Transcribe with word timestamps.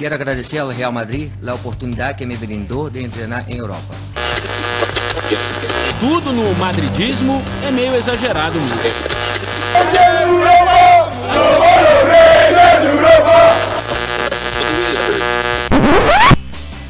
Quero 0.00 0.14
agradecer 0.14 0.56
ao 0.56 0.68
Real 0.68 0.90
Madrid 0.90 1.30
a 1.46 1.52
oportunidade 1.52 2.16
que 2.16 2.24
me 2.24 2.34
brindou 2.34 2.88
de 2.88 3.06
treinar 3.06 3.44
em 3.50 3.58
Europa. 3.58 3.94
Tudo 6.00 6.32
no 6.32 6.54
madridismo 6.54 7.42
é 7.62 7.70
meio 7.70 7.94
exagerado 7.94 8.58
mesmo. 8.58 8.80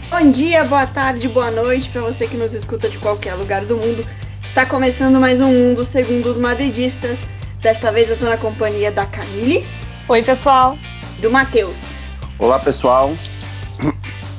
Bom 0.09 0.31
dia, 0.31 0.63
boa 0.63 0.87
tarde, 0.87 1.27
boa 1.27 1.51
noite 1.51 1.89
para 1.89 2.03
você 2.03 2.29
que 2.29 2.37
nos 2.37 2.55
escuta 2.55 2.89
de 2.89 2.99
qualquer 2.99 3.35
lugar 3.35 3.65
do 3.65 3.77
mundo. 3.77 4.07
Está 4.41 4.65
começando 4.65 5.19
mais 5.19 5.41
um 5.41 5.49
Mundo 5.49 5.83
Segundo 5.83 6.27
os 6.27 6.37
Madridistas. 6.37 7.21
Desta 7.61 7.91
vez 7.91 8.09
eu 8.09 8.17
tô 8.17 8.27
na 8.27 8.37
companhia 8.37 8.93
da 8.93 9.05
Camille. 9.05 9.67
Oi, 10.09 10.23
pessoal. 10.23 10.79
Do 11.19 11.29
Matheus. 11.29 11.99
Olá, 12.41 12.59
pessoal. 12.59 13.13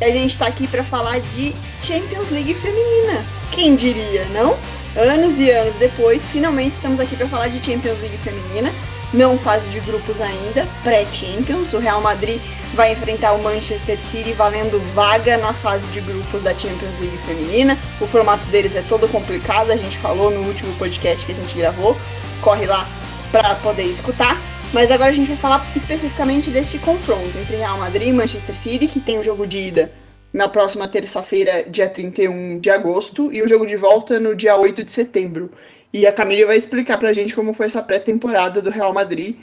A 0.01 0.09
gente 0.09 0.35
tá 0.35 0.47
aqui 0.47 0.65
para 0.65 0.83
falar 0.83 1.19
de 1.19 1.53
Champions 1.79 2.31
League 2.31 2.55
feminina. 2.55 3.23
Quem 3.51 3.75
diria, 3.75 4.25
não? 4.33 4.57
Anos 4.95 5.39
e 5.39 5.51
anos 5.51 5.75
depois, 5.75 6.25
finalmente 6.25 6.73
estamos 6.73 6.99
aqui 6.99 7.15
para 7.15 7.27
falar 7.27 7.49
de 7.49 7.63
Champions 7.63 7.99
League 7.99 8.17
feminina. 8.17 8.73
Não 9.13 9.37
fase 9.37 9.69
de 9.69 9.79
grupos 9.81 10.19
ainda, 10.19 10.67
pré-Champions. 10.83 11.73
O 11.73 11.77
Real 11.77 12.01
Madrid 12.01 12.41
vai 12.73 12.91
enfrentar 12.91 13.33
o 13.33 13.43
Manchester 13.43 13.99
City 13.99 14.31
valendo 14.31 14.81
vaga 14.95 15.37
na 15.37 15.53
fase 15.53 15.85
de 15.89 16.01
grupos 16.01 16.41
da 16.41 16.57
Champions 16.57 16.99
League 16.99 17.19
feminina. 17.19 17.77
O 17.99 18.07
formato 18.07 18.47
deles 18.47 18.75
é 18.75 18.81
todo 18.81 19.07
complicado, 19.07 19.69
a 19.69 19.77
gente 19.77 19.99
falou 19.99 20.31
no 20.31 20.47
último 20.47 20.73
podcast 20.77 21.23
que 21.23 21.33
a 21.33 21.35
gente 21.35 21.55
gravou. 21.55 21.95
Corre 22.41 22.65
lá 22.65 22.89
para 23.31 23.53
poder 23.55 23.83
escutar. 23.83 24.50
Mas 24.73 24.89
agora 24.89 25.09
a 25.09 25.13
gente 25.13 25.27
vai 25.27 25.37
falar 25.37 25.65
especificamente 25.75 26.49
deste 26.49 26.79
confronto 26.79 27.37
entre 27.37 27.57
Real 27.57 27.77
Madrid 27.77 28.07
e 28.07 28.13
Manchester 28.13 28.55
City, 28.55 28.87
que 28.87 29.01
tem 29.01 29.19
o 29.19 29.23
jogo 29.23 29.45
de 29.45 29.57
ida 29.57 29.91
na 30.33 30.47
próxima 30.47 30.87
terça-feira, 30.87 31.63
dia 31.69 31.89
31 31.89 32.57
de 32.57 32.69
agosto, 32.69 33.33
e 33.33 33.41
o 33.41 33.47
jogo 33.49 33.65
de 33.67 33.75
volta 33.75 34.17
no 34.17 34.33
dia 34.33 34.55
8 34.55 34.81
de 34.81 34.91
setembro. 34.91 35.51
E 35.91 36.07
a 36.07 36.13
Camille 36.13 36.45
vai 36.45 36.55
explicar 36.55 36.97
pra 36.97 37.11
gente 37.11 37.35
como 37.35 37.53
foi 37.53 37.65
essa 37.65 37.83
pré-temporada 37.83 38.61
do 38.61 38.69
Real 38.69 38.93
Madrid, 38.93 39.35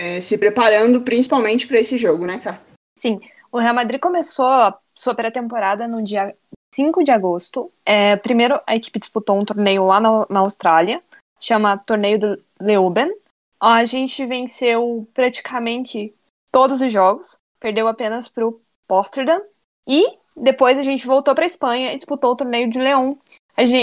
é, 0.00 0.22
se 0.22 0.38
preparando 0.38 1.02
principalmente 1.02 1.66
para 1.66 1.78
esse 1.78 1.98
jogo, 1.98 2.24
né, 2.24 2.38
cara? 2.38 2.58
Sim, 2.98 3.20
o 3.52 3.58
Real 3.58 3.74
Madrid 3.74 4.00
começou 4.00 4.46
a 4.46 4.78
sua 4.94 5.14
pré-temporada 5.14 5.86
no 5.86 6.02
dia 6.02 6.34
5 6.74 7.04
de 7.04 7.10
agosto. 7.10 7.70
É, 7.84 8.16
primeiro, 8.16 8.58
a 8.66 8.74
equipe 8.74 8.98
disputou 8.98 9.38
um 9.38 9.44
torneio 9.44 9.84
lá 9.84 10.00
na, 10.00 10.26
na 10.30 10.40
Austrália, 10.40 11.02
chama 11.38 11.76
Torneio 11.76 12.18
do 12.18 12.42
Leuben, 12.58 13.12
a 13.68 13.84
gente 13.84 14.24
venceu 14.24 15.08
praticamente 15.12 16.14
todos 16.52 16.80
os 16.80 16.92
jogos, 16.92 17.36
perdeu 17.58 17.88
apenas 17.88 18.28
para 18.28 18.46
o 18.46 18.60
Posterdam. 18.86 19.42
E 19.88 20.06
depois 20.36 20.78
a 20.78 20.82
gente 20.82 21.04
voltou 21.04 21.34
para 21.34 21.46
Espanha 21.46 21.92
e 21.92 21.96
disputou 21.96 22.30
o 22.30 22.36
torneio 22.36 22.70
de 22.70 22.78
Leão. 22.78 23.18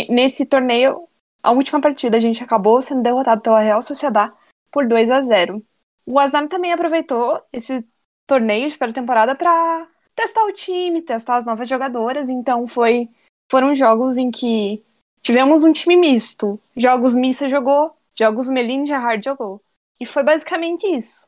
Nesse 0.08 0.45
torneio, 0.45 1.06
a 1.42 1.52
última 1.52 1.81
partida, 1.81 2.16
a 2.16 2.22
gente 2.22 2.42
acabou 2.42 2.81
sendo 2.81 3.02
derrotado 3.02 3.42
pela 3.42 3.59
Real 3.59 3.81
Sociedad 3.81 4.31
por 4.72 4.88
2 4.88 5.09
a 5.09 5.22
0. 5.22 5.61
O 6.06 6.17
Asnam 6.17 6.48
também 6.48 6.72
aproveitou 6.72 7.42
esse 7.52 7.86
torneio 8.26 8.70
de 8.70 8.78
pré-temporada 8.78 9.36
para 9.36 9.86
testar 10.16 10.45
o 10.45 10.54
time, 10.54 11.02
testar 11.02 11.38
as 11.38 11.45
novas 11.45 11.67
jogadoras. 11.67 12.30
Então 12.30 12.66
foi 12.67 13.09
foram 13.52 13.76
jogos 13.76 14.16
em 14.16 14.31
que 14.31 14.81
tivemos 15.22 15.61
um 15.61 15.73
time 15.73 15.98
misto. 15.98 16.58
Jogos 16.73 17.14
Missa 17.14 17.50
jogou, 17.50 17.94
jogos 18.17 18.48
Melin 18.48 18.86
Gerrard 18.86 19.26
jogou. 19.26 19.61
E 19.99 20.05
foi 20.05 20.23
basicamente 20.23 20.86
isso. 20.88 21.25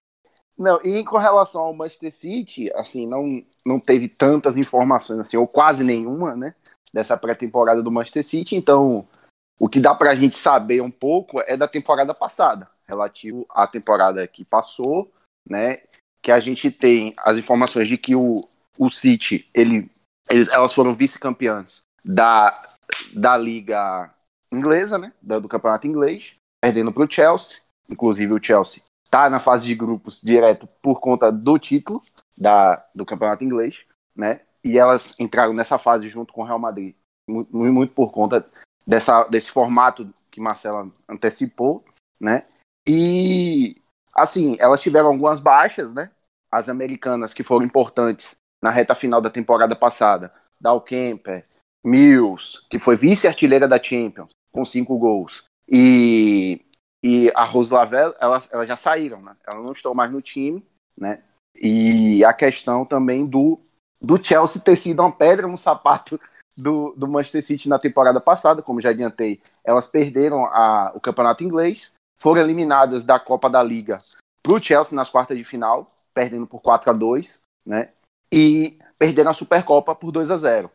Não, 0.57 0.79
e 0.83 1.03
com 1.03 1.17
relação 1.17 1.61
ao 1.61 1.73
Manchester 1.73 2.13
City, 2.13 2.71
assim, 2.75 3.05
não, 3.05 3.43
não 3.65 3.79
teve 3.79 4.07
tantas 4.07 4.55
informações, 4.55 5.19
assim, 5.19 5.35
ou 5.35 5.47
quase 5.47 5.83
nenhuma, 5.83 6.35
né, 6.35 6.55
dessa 6.93 7.17
pré-temporada 7.17 7.83
do 7.83 7.91
Manchester 7.91 8.23
City, 8.23 8.55
então 8.55 9.05
o 9.59 9.67
que 9.67 9.81
dá 9.81 9.93
pra 9.93 10.15
gente 10.15 10.35
saber 10.35 10.81
um 10.81 10.91
pouco 10.91 11.41
é 11.41 11.57
da 11.57 11.67
temporada 11.67 12.13
passada, 12.13 12.69
relativo 12.87 13.45
à 13.49 13.67
temporada 13.67 14.25
que 14.27 14.45
passou, 14.45 15.11
né, 15.45 15.79
que 16.21 16.31
a 16.31 16.39
gente 16.39 16.71
tem 16.71 17.13
as 17.17 17.37
informações 17.37 17.89
de 17.89 17.97
que 17.97 18.15
o, 18.15 18.47
o 18.79 18.89
City, 18.89 19.45
ele, 19.53 19.91
eles, 20.29 20.47
elas 20.47 20.73
foram 20.73 20.91
vice-campeãs 20.93 21.83
da, 22.03 22.73
da 23.13 23.35
liga 23.35 24.09
inglesa, 24.53 24.97
né, 24.97 25.11
do 25.21 25.49
campeonato 25.49 25.85
inglês, 25.85 26.31
perdendo 26.61 26.93
para 26.93 27.03
o 27.03 27.11
Chelsea, 27.11 27.57
inclusive 27.89 28.33
o 28.33 28.43
Chelsea 28.43 28.83
está 29.05 29.29
na 29.29 29.39
fase 29.39 29.65
de 29.65 29.75
grupos 29.75 30.21
direto 30.21 30.67
por 30.81 30.99
conta 30.99 31.31
do 31.31 31.57
título 31.57 32.03
da, 32.37 32.83
do 32.93 33.05
campeonato 33.05 33.43
inglês, 33.43 33.85
né? 34.15 34.41
E 34.63 34.77
elas 34.77 35.13
entraram 35.19 35.53
nessa 35.53 35.77
fase 35.77 36.09
junto 36.09 36.33
com 36.33 36.41
o 36.41 36.45
Real 36.45 36.59
Madrid, 36.59 36.95
muito, 37.29 37.55
muito 37.55 37.93
por 37.93 38.11
conta 38.11 38.45
dessa, 38.85 39.23
desse 39.25 39.51
formato 39.51 40.11
que 40.29 40.41
Marcela 40.41 40.89
antecipou, 41.07 41.85
né? 42.19 42.45
E 42.87 43.81
assim, 44.13 44.57
elas 44.59 44.81
tiveram 44.81 45.07
algumas 45.07 45.39
baixas, 45.39 45.93
né? 45.93 46.11
As 46.51 46.67
americanas 46.67 47.33
que 47.33 47.43
foram 47.43 47.65
importantes 47.65 48.35
na 48.61 48.69
reta 48.69 48.95
final 48.95 49.21
da 49.21 49.29
temporada 49.29 49.75
passada, 49.75 50.33
Dal 50.59 50.81
Kemper, 50.81 51.45
Mills, 51.83 52.65
que 52.69 52.79
foi 52.79 52.95
vice-artilheira 52.95 53.67
da 53.67 53.81
Champions, 53.81 54.31
com 54.51 54.65
cinco 54.65 54.97
gols, 54.97 55.43
e 55.69 56.64
e 57.07 57.31
a 57.37 57.43
Rose 57.43 57.71
Lavelle, 57.71 58.15
elas, 58.19 58.49
elas 58.51 58.67
já 58.67 58.75
saíram, 58.75 59.21
né? 59.21 59.35
Elas 59.45 59.63
não 59.63 59.73
estão 59.73 59.93
mais 59.93 60.11
no 60.11 60.23
time, 60.23 60.65
né? 60.97 61.21
E 61.55 62.25
a 62.25 62.33
questão 62.33 62.83
também 62.83 63.27
do, 63.27 63.59
do 64.01 64.17
Chelsea 64.21 64.59
ter 64.59 64.75
sido 64.75 65.03
uma 65.03 65.11
pedra 65.11 65.47
no 65.47 65.55
sapato 65.55 66.19
do, 66.57 66.95
do 66.97 67.07
Manchester 67.07 67.43
City 67.43 67.69
na 67.69 67.77
temporada 67.77 68.19
passada, 68.19 68.63
como 68.63 68.81
já 68.81 68.89
adiantei, 68.89 69.39
elas 69.63 69.85
perderam 69.85 70.45
a, 70.45 70.93
o 70.95 70.99
campeonato 70.99 71.43
inglês, 71.43 71.93
foram 72.19 72.41
eliminadas 72.41 73.05
da 73.05 73.19
Copa 73.19 73.51
da 73.51 73.61
Liga 73.61 73.99
para 74.41 74.55
o 74.55 74.59
Chelsea 74.59 74.95
nas 74.95 75.11
quartas 75.11 75.37
de 75.37 75.43
final, 75.43 75.85
perdendo 76.11 76.47
por 76.47 76.59
4 76.59 76.89
a 76.89 76.93
2 76.93 77.39
né? 77.67 77.89
E 78.33 78.79
perderam 78.97 79.29
a 79.29 79.35
Supercopa 79.35 79.93
por 79.93 80.11
2 80.11 80.31
a 80.31 80.37
0 80.37 80.71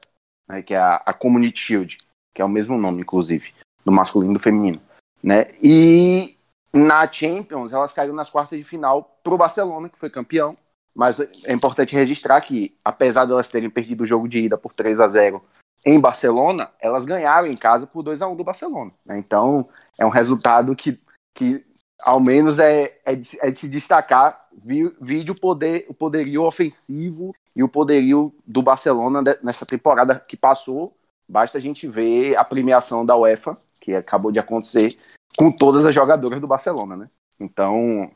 né? 0.48 0.62
Que 0.62 0.74
é 0.74 0.78
a, 0.78 1.02
a 1.06 1.12
Community 1.12 1.58
Shield, 1.58 1.96
que 2.32 2.40
é 2.40 2.44
o 2.44 2.48
mesmo 2.48 2.78
nome, 2.78 3.00
inclusive, 3.00 3.52
do 3.84 3.90
masculino 3.90 4.30
e 4.30 4.34
do 4.34 4.40
feminino 4.40 4.80
né? 5.22 5.46
E 5.62 6.36
na 6.72 7.10
Champions 7.10 7.72
elas 7.72 7.92
caíram 7.92 8.14
nas 8.14 8.30
quartas 8.30 8.58
de 8.58 8.64
final 8.64 9.18
para 9.22 9.34
o 9.34 9.38
Barcelona, 9.38 9.88
que 9.88 9.98
foi 9.98 10.10
campeão. 10.10 10.56
Mas 10.94 11.20
é 11.20 11.52
importante 11.52 11.94
registrar 11.94 12.40
que, 12.40 12.74
apesar 12.84 13.24
de 13.24 13.32
elas 13.32 13.48
terem 13.48 13.70
perdido 13.70 14.02
o 14.02 14.06
jogo 14.06 14.28
de 14.28 14.40
ida 14.40 14.58
por 14.58 14.72
3 14.72 15.00
a 15.00 15.08
0 15.08 15.42
em 15.86 16.00
Barcelona, 16.00 16.70
elas 16.80 17.06
ganharam 17.06 17.46
em 17.46 17.56
casa 17.56 17.86
por 17.86 18.02
2 18.02 18.20
a 18.20 18.28
1 18.28 18.36
do 18.36 18.44
Barcelona. 18.44 18.90
Né? 19.04 19.18
Então, 19.18 19.68
é 19.96 20.04
um 20.04 20.10
resultado 20.10 20.74
que, 20.74 21.00
que 21.34 21.64
ao 22.02 22.20
menos 22.20 22.58
é, 22.58 22.98
é, 23.04 23.14
de, 23.14 23.38
é 23.40 23.50
de 23.50 23.58
se 23.58 23.68
destacar, 23.68 24.48
vídeo 24.52 25.34
poder, 25.34 25.86
o 25.88 25.94
poderio 25.94 26.42
ofensivo 26.42 27.34
e 27.54 27.62
o 27.62 27.68
poderio 27.68 28.34
do 28.46 28.60
Barcelona 28.60 29.22
nessa 29.42 29.64
temporada 29.64 30.18
que 30.18 30.36
passou. 30.36 30.94
Basta 31.28 31.58
a 31.58 31.60
gente 31.60 31.86
ver 31.86 32.36
a 32.36 32.44
premiação 32.44 33.06
da 33.06 33.16
UEFA 33.16 33.56
que 33.80 33.94
acabou 33.94 34.30
de 34.30 34.38
acontecer 34.38 34.98
com 35.36 35.50
todas 35.50 35.86
as 35.86 35.94
jogadoras 35.94 36.40
do 36.40 36.46
Barcelona, 36.46 36.96
né? 36.96 37.08
Então, 37.38 38.10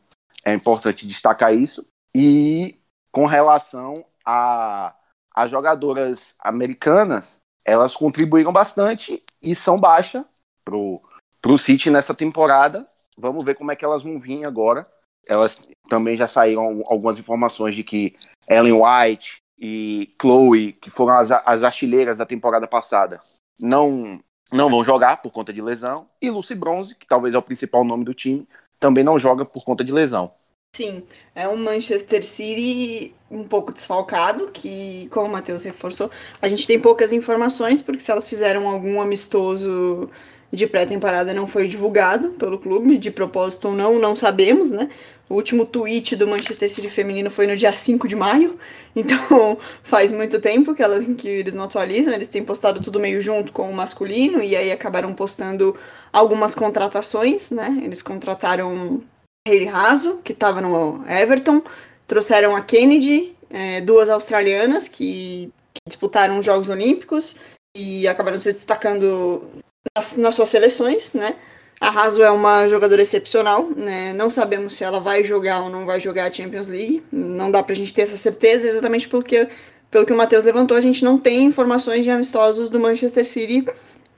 é 0.45 0.53
importante 0.53 1.07
destacar 1.07 1.55
isso. 1.55 1.87
E 2.15 2.79
com 3.11 3.27
relação 3.27 4.05
a, 4.25 4.95
a 5.35 5.49
jogadoras 5.49 6.35
americanas, 6.39 7.39
elas 7.65 7.97
contribuíram 7.97 8.53
bastante 8.53 9.23
e 9.43 9.55
são 9.55 9.81
baixas 9.81 10.25
pro, 10.65 11.01
pro 11.41 11.59
City 11.59 11.91
nessa 11.91 12.15
temporada. 12.15 12.87
Vamos 13.17 13.45
ver 13.45 13.55
como 13.55 13.73
é 13.73 13.77
que 13.77 13.85
elas 13.85 14.03
vão 14.03 14.19
vir 14.19 14.45
agora. 14.45 14.87
Elas 15.27 15.69
também 15.89 16.17
já 16.17 16.29
saíram 16.29 16.83
algumas 16.87 17.19
informações 17.19 17.75
de 17.75 17.83
que 17.83 18.15
Ellen 18.49 18.83
White 18.83 19.39
e 19.59 20.13
Chloe, 20.21 20.73
que 20.75 20.91
foram 20.91 21.15
as, 21.15 21.31
as 21.31 21.63
artilheiras 21.63 22.19
da 22.19 22.27
temporada 22.27 22.67
passada, 22.67 23.21
não 23.61 24.21
não 24.55 24.71
vão 24.71 24.85
jogar 24.85 25.21
por 25.21 25.33
conta 25.33 25.53
de 25.53 25.61
lesão. 25.61 26.07
E 26.23 26.31
Lucy 26.31 26.55
Bronze, 26.55 26.95
que 26.95 27.07
talvez 27.07 27.35
é 27.35 27.39
o 27.39 27.43
principal 27.43 27.85
nome 27.85 28.05
do 28.05 28.15
time, 28.15 28.47
também 28.79 29.03
não 29.03 29.19
joga 29.19 29.45
por 29.45 29.65
conta 29.65 29.83
de 29.83 29.93
lesão. 29.93 30.31
Sim, 30.75 31.05
é 31.35 31.49
um 31.49 31.57
Manchester 31.57 32.25
City 32.25 33.15
um 33.31 33.45
pouco 33.45 33.73
desfalcado, 33.73 34.51
que, 34.53 35.09
como 35.11 35.29
o 35.29 35.31
Matheus 35.31 35.63
reforçou, 35.63 36.11
a 36.43 36.49
gente 36.49 36.67
tem 36.67 36.81
poucas 36.81 37.13
informações, 37.13 37.81
porque 37.81 38.01
se 38.01 38.11
elas 38.11 38.29
fizeram 38.29 38.69
algum 38.69 39.01
amistoso 39.01 40.11
de 40.55 40.67
pré-temporada 40.67 41.35
não 41.35 41.47
foi 41.47 41.69
divulgado 41.69 42.31
pelo 42.31 42.59
clube, 42.59 42.97
de 42.97 43.11
propósito 43.11 43.69
ou 43.69 43.75
não, 43.75 43.99
não 43.99 44.15
sabemos, 44.15 44.71
né? 44.71 44.89
O 45.29 45.35
último 45.35 45.65
tweet 45.65 46.17
do 46.17 46.29
Manchester 46.29 46.71
City 46.71 46.91
feminino 46.91 47.31
foi 47.31 47.47
no 47.47 47.57
dia 47.57 47.75
5 47.75 48.07
de 48.07 48.15
maio, 48.15 48.59
então 48.95 49.59
faz 49.83 50.13
muito 50.13 50.39
tempo 50.41 50.75
que, 50.75 50.83
elas, 50.83 51.07
que 51.17 51.29
eles 51.29 51.55
não 51.55 51.65
atualizam, 51.65 52.13
eles 52.13 52.29
têm 52.29 52.45
postado 52.45 52.83
tudo 52.83 53.01
meio 53.01 53.21
junto 53.21 53.53
com 53.53 53.71
o 53.71 53.75
masculino, 53.75 54.43
e 54.43 54.55
aí 54.55 54.71
acabaram 54.71 55.15
postando 55.15 55.75
algumas 56.13 56.55
contratações, 56.55 57.51
né? 57.51 57.81
Eles 57.83 58.03
contrataram 58.03 59.03
Hayley 59.47 59.67
Raso, 59.67 60.21
que 60.23 60.33
estava 60.33 60.61
no 60.61 61.05
Everton, 61.09 61.63
trouxeram 62.07 62.55
a 62.55 62.61
Kennedy, 62.61 63.35
é, 63.51 63.81
duas 63.81 64.11
australianas 64.11 64.89
que, 64.89 65.53
que, 65.73 65.81
disputaram 65.87 66.39
os 66.39 66.45
Jogos 66.45 66.69
Olímpicos 66.69 67.37
e 67.77 68.07
acabaram 68.09 68.39
se 68.39 68.53
destacando 68.53 69.49
nas, 69.97 70.17
nas 70.17 70.35
suas 70.35 70.49
seleções, 70.49 71.15
né? 71.15 71.37
A 71.81 71.89
Raso 71.89 72.23
é 72.23 72.31
uma 72.31 72.67
jogadora 72.67 73.03
excepcional, 73.03 73.69
né? 73.77 74.13
Não 74.13 74.29
sabemos 74.29 74.75
se 74.75 74.83
ela 74.83 74.99
vai 74.99 75.23
jogar 75.23 75.63
ou 75.63 75.71
não 75.71 75.87
vai 75.87 76.01
jogar 76.01 76.27
a 76.27 76.33
Champions 76.33 76.67
League. 76.67 77.05
Não 77.13 77.51
dá 77.51 77.63
pra 77.63 77.75
gente 77.75 77.95
ter 77.95 78.03
essa 78.03 78.17
certeza, 78.17 78.67
exatamente 78.67 79.09
porque, 79.09 79.49
pelo 79.91 80.05
que 80.05 80.13
o 80.13 80.17
Matheus 80.17 80.43
levantou, 80.43 80.77
a 80.77 80.81
gente 80.81 81.05
não 81.05 81.19
tem 81.19 81.45
informações 81.45 82.05
de 82.05 82.11
amistosos 82.11 82.71
do 82.71 82.81
Manchester 82.81 83.25
City 83.25 83.67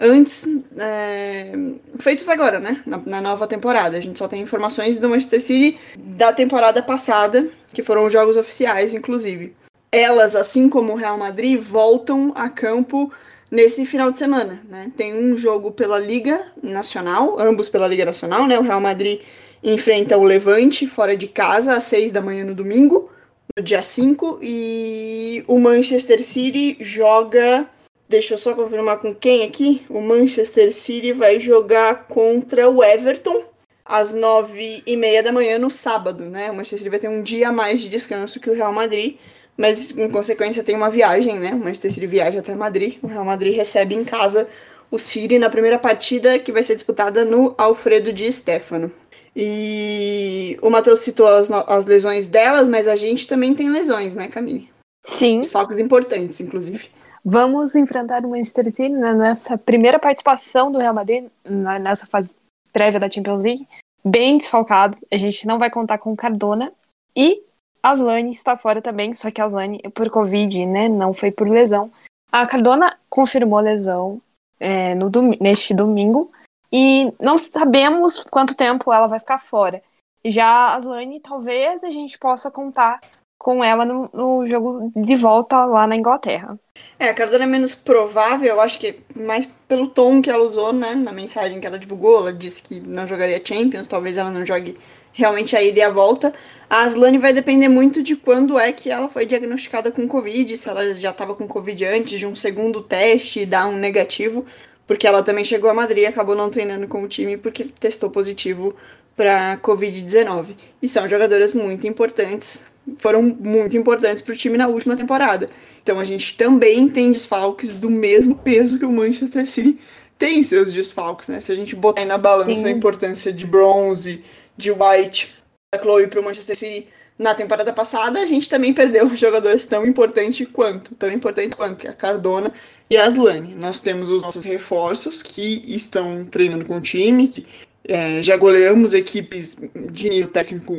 antes, 0.01 0.47
é, 0.79 1.53
feitos 1.99 2.29
agora, 2.29 2.59
né? 2.59 2.83
Na, 2.87 2.99
na, 3.05 3.21
nova 3.21 3.47
temporada. 3.47 3.99
A 3.99 4.01
gente 4.01 4.19
só 4.19 4.29
tem 4.29 4.41
informações 4.41 4.97
do 4.97 5.09
Manchester 5.09 5.43
City 5.43 5.79
da 5.99 6.33
temporada 6.33 6.83
passada, 6.83 7.51
que 7.73 7.83
foram 7.83 8.07
os 8.07 8.13
jogos 8.13 8.37
oficiais, 8.37 8.95
inclusive. 8.95 9.55
Elas, 9.93 10.37
assim 10.37 10.71
como 10.71 10.93
o 10.93 10.97
Real 10.97 11.19
Madrid, 11.19 11.61
voltam 11.61 12.33
a 12.35 12.49
campo 12.49 13.13
nesse 13.51 13.85
final 13.87 14.11
de 14.11 14.19
semana, 14.19 14.61
né? 14.69 14.91
Tem 14.97 15.15
um 15.15 15.37
jogo 15.37 15.73
pela 15.73 15.99
Liga 15.99 16.41
Nacional, 16.63 17.39
ambos 17.39 17.69
pela 17.69 17.87
Liga 17.87 18.05
Nacional, 18.05 18.47
né? 18.47 18.59
O 18.59 18.63
Real 18.63 18.81
Madrid 18.81 19.21
enfrenta 19.63 20.17
o 20.17 20.25
Levante 20.25 20.87
fora 20.87 21.17
de 21.17 21.29
casa 21.29 21.75
às 21.75 21.85
seis 21.85 22.13
da 22.13 22.21
manhã 22.21 22.45
no 22.45 22.55
domingo, 22.55 23.11
no 23.57 23.63
dia 23.63 23.83
5, 23.83 24.41
e 24.43 25.45
o 25.47 25.59
Manchester 25.59 26.23
City 26.23 26.77
joga 26.81 27.69
Deixa 28.09 28.35
eu 28.35 28.39
só 28.39 28.55
confirmar 28.55 28.99
com 28.99 29.13
quem 29.13 29.43
aqui. 29.43 29.85
O 29.89 30.01
Manchester 30.01 30.73
City 30.73 31.13
vai 31.13 31.41
jogar 31.41 32.07
contra 32.07 32.69
o 32.69 32.83
Everton 32.83 33.43
às 33.85 34.15
nove 34.15 34.83
e 34.87 34.97
meia 34.97 35.23
da 35.23 35.33
manhã 35.33 35.59
no 35.59 35.71
sábado, 35.71 36.25
né? 36.25 36.51
O 36.51 36.55
Manchester 36.55 36.79
City 36.79 36.91
vai 36.91 37.01
ter 37.01 37.09
um 37.09 37.21
dia 37.21 37.49
a 37.49 37.53
mais 37.53 37.81
de 37.81 37.89
descanso 37.89 38.39
que 38.39 38.49
o 38.49 38.55
Real 38.55 38.73
Madrid, 38.73 39.17
mas 39.57 39.91
em 39.91 40.09
consequência 40.11 40.63
tem 40.63 40.77
uma 40.77 40.91
viagem, 40.91 41.39
né? 41.39 41.53
O 41.53 41.59
Manchester 41.59 41.93
City 41.93 42.07
viaja 42.07 42.41
até 42.41 42.55
Madrid. 42.55 42.99
O 43.03 43.07
Real 43.07 43.25
Madrid 43.25 43.57
recebe 43.57 43.95
em 43.95 44.05
casa 44.05 44.49
o 44.91 44.99
City 44.99 45.39
na 45.39 45.51
primeira 45.51 45.79
partida 45.79 46.39
que 46.39 46.53
vai 46.53 46.63
ser 46.63 46.75
disputada 46.75 47.25
no 47.25 47.55
Alfredo 47.57 48.13
Di 48.13 48.31
Stefano. 48.31 48.93
E 49.35 50.59
o 50.63 50.71
Matheus 50.71 51.01
citou 51.01 51.27
as, 51.27 51.51
as 51.51 51.85
lesões 51.85 52.27
delas, 52.29 52.67
mas 52.67 52.89
a 52.89 52.97
gente 52.97 53.29
também 53.29 53.55
tem 53.55 53.71
lesões, 53.71 54.15
né, 54.15 54.29
Camille? 54.29 54.69
Sim. 55.05 55.41
Os 55.41 55.53
focos 55.53 55.79
importantes, 55.79 56.41
inclusive. 56.41 56.89
Vamos 57.25 57.75
enfrentar 57.75 58.25
o 58.25 58.31
Manchester 58.31 58.67
City 58.67 58.89
nessa 58.89 59.59
primeira 59.59 59.99
participação 59.99 60.71
do 60.71 60.79
Real 60.79 60.95
Madrid, 60.95 61.27
nessa 61.45 62.07
fase 62.07 62.31
prévia 62.73 63.01
da 63.01 63.11
Champions 63.11 63.43
League, 63.43 63.67
bem 64.05 64.39
desfalcado. 64.39 64.97
A 65.11 65.17
gente 65.17 65.47
não 65.47 65.59
vai 65.59 65.71
contar 65.71 65.99
com 65.99 66.15
Cardona. 66.15 66.73
E 67.15 67.43
Aslane 67.91 68.31
está 68.31 68.57
fora 68.57 68.83
também, 68.83 69.15
só 69.15 69.31
que 69.31 69.41
Aslane 69.41 69.81
é 69.83 69.89
por 69.89 70.11
Covid, 70.11 70.67
né? 70.67 70.89
Não 70.89 71.13
foi 71.13 71.31
por 71.31 71.49
lesão. 71.49 71.91
A 72.31 72.47
Cardona 72.47 72.99
confirmou 73.09 73.61
lesão 73.61 74.21
é, 74.59 74.95
no 74.95 75.09
dom 75.09 75.33
neste 75.41 75.73
domingo 75.73 76.31
e 76.73 77.13
não 77.21 77.39
sabemos 77.39 78.25
quanto 78.25 78.57
tempo 78.57 78.93
ela 78.93 79.07
vai 79.07 79.19
ficar 79.19 79.39
fora. 79.39 79.83
Já 80.25 80.47
a 80.47 80.75
Aslane, 80.75 81.21
talvez 81.21 81.85
a 81.85 81.91
gente 81.91 82.19
possa 82.19 82.51
contar 82.51 83.01
com 83.39 83.63
ela 83.63 83.85
no, 83.85 84.11
no, 84.13 84.47
jogo 84.49 84.91
de 84.97 85.15
volta 85.15 85.65
lá 85.65 85.87
na 85.87 85.95
Inglaterra. 85.95 86.59
É, 86.99 87.09
a 87.09 87.15
Cardona 87.15 87.45
é 87.45 87.47
menos 87.47 87.75
provável, 87.75 88.49
eu 88.49 88.61
acho 88.61 88.79
que 88.79 88.99
mais 89.15 89.47
pelo 89.69 89.89
tom 89.89 90.21
que 90.21 90.31
ela 90.31 90.43
usou, 90.43 90.73
né, 90.73 90.95
na 90.95 91.13
mensagem 91.13 91.61
que 91.61 91.67
ela 91.67 91.79
divulgou, 91.79 92.19
ela 92.19 92.33
disse 92.33 92.63
que 92.63 92.81
não 92.81 93.07
jogaria 93.07 93.41
Champions, 93.45 93.87
talvez 93.87 94.17
ela 94.17 94.31
não 94.31 94.45
jogue 94.45 94.77
realmente 95.17 95.57
a 95.57 95.63
ida 95.63 95.81
e 95.81 95.83
a 95.83 95.91
volta. 95.91 96.33
A 96.69 96.83
Aslane 96.83 97.19
vai 97.19 97.33
depender 97.33 97.69
muito 97.69 98.03
de 98.03 98.15
quando 98.15 98.59
é 98.59 98.71
que 98.71 98.91
ela 98.91 99.09
foi 99.09 99.25
diagnosticada 99.25 99.91
com 99.91 100.07
Covid, 100.07 100.57
se 100.57 100.69
ela 100.69 100.95
já 100.95 101.11
estava 101.11 101.35
com 101.35 101.49
Covid 101.49 101.85
antes 101.87 102.19
de 102.19 102.27
um 102.27 102.37
segundo 102.37 102.83
teste 102.83 103.41
e 103.41 103.47
dar 103.47 103.67
um 103.67 103.77
negativo, 103.77 104.45
porque 104.87 105.07
ela 105.07 105.23
também 105.23 105.45
chegou 105.45 105.71
a 105.71 105.75
Madrid 105.75 106.05
e 106.05 106.07
acabou 106.07 106.35
não 106.35 106.51
treinando 106.51 106.87
com 106.87 107.03
o 107.03 107.09
time 107.09 107.37
porque 107.37 107.65
testou 107.65 108.11
positivo 108.11 108.77
para 109.17 109.57
Covid-19. 109.63 110.55
E 110.83 110.89
são 110.89 111.09
jogadoras 111.09 111.53
muito 111.53 111.87
importantes 111.87 112.67
foram 112.99 113.21
muito 113.21 113.77
importantes 113.77 114.23
para 114.23 114.33
o 114.33 114.37
time 114.37 114.57
na 114.57 114.69
última 114.69 114.97
temporada. 114.97 115.51
Então 115.83 115.99
a 115.99 116.05
gente 116.05 116.37
também 116.37 116.89
tem 116.89 117.11
desfalques 117.11 117.73
do 117.73 117.91
mesmo 117.91 118.37
peso 118.37 118.79
que 118.79 118.85
o 118.85 118.93
Manchester 118.93 119.49
City 119.49 119.79
tem 120.19 120.43
seus 120.43 120.73
desfalques, 120.73 121.29
né? 121.29 121.41
Se 121.41 121.53
a 121.53 121.55
gente 121.57 121.75
botar 121.75 122.01
aí 122.01 122.07
na 122.07 122.17
balança 122.17 122.63
Sim. 122.63 122.67
a 122.67 122.71
importância 122.71 123.33
de 123.33 123.47
Bronze, 123.47 124.23
de 124.57 124.71
White, 124.71 125.35
da 125.75 125.81
Chloe 125.81 126.07
para 126.07 126.21
o 126.21 126.25
Manchester 126.25 126.57
City 126.57 126.89
na 127.19 127.35
temporada 127.35 127.73
passada, 127.73 128.21
a 128.21 128.27
gente 128.27 128.49
também 128.49 128.75
perdeu 128.75 129.09
jogadores 129.17 129.65
tão 129.65 129.87
importantes 129.87 130.47
quanto, 130.53 130.95
tão 130.95 131.11
importantes 131.11 131.57
quanto, 131.57 131.77
que 131.77 131.87
é 131.87 131.91
a 131.91 131.95
Cardona 131.95 132.53
e 132.91 132.97
a 132.97 133.07
Aslane. 133.07 133.55
Nós 133.55 133.81
temos 133.81 134.11
os 134.11 134.23
nossos 134.23 134.45
reforços 134.45 135.23
que 135.23 135.63
estão 135.67 136.25
treinando 136.25 136.65
com 136.65 136.77
o 136.77 136.81
time, 136.81 137.29
que 137.29 137.47
é, 137.89 138.23
já 138.23 138.37
goleamos 138.37 138.93
equipes 138.95 139.57
de 139.93 140.11
nível 140.11 140.29
técnico 140.29 140.77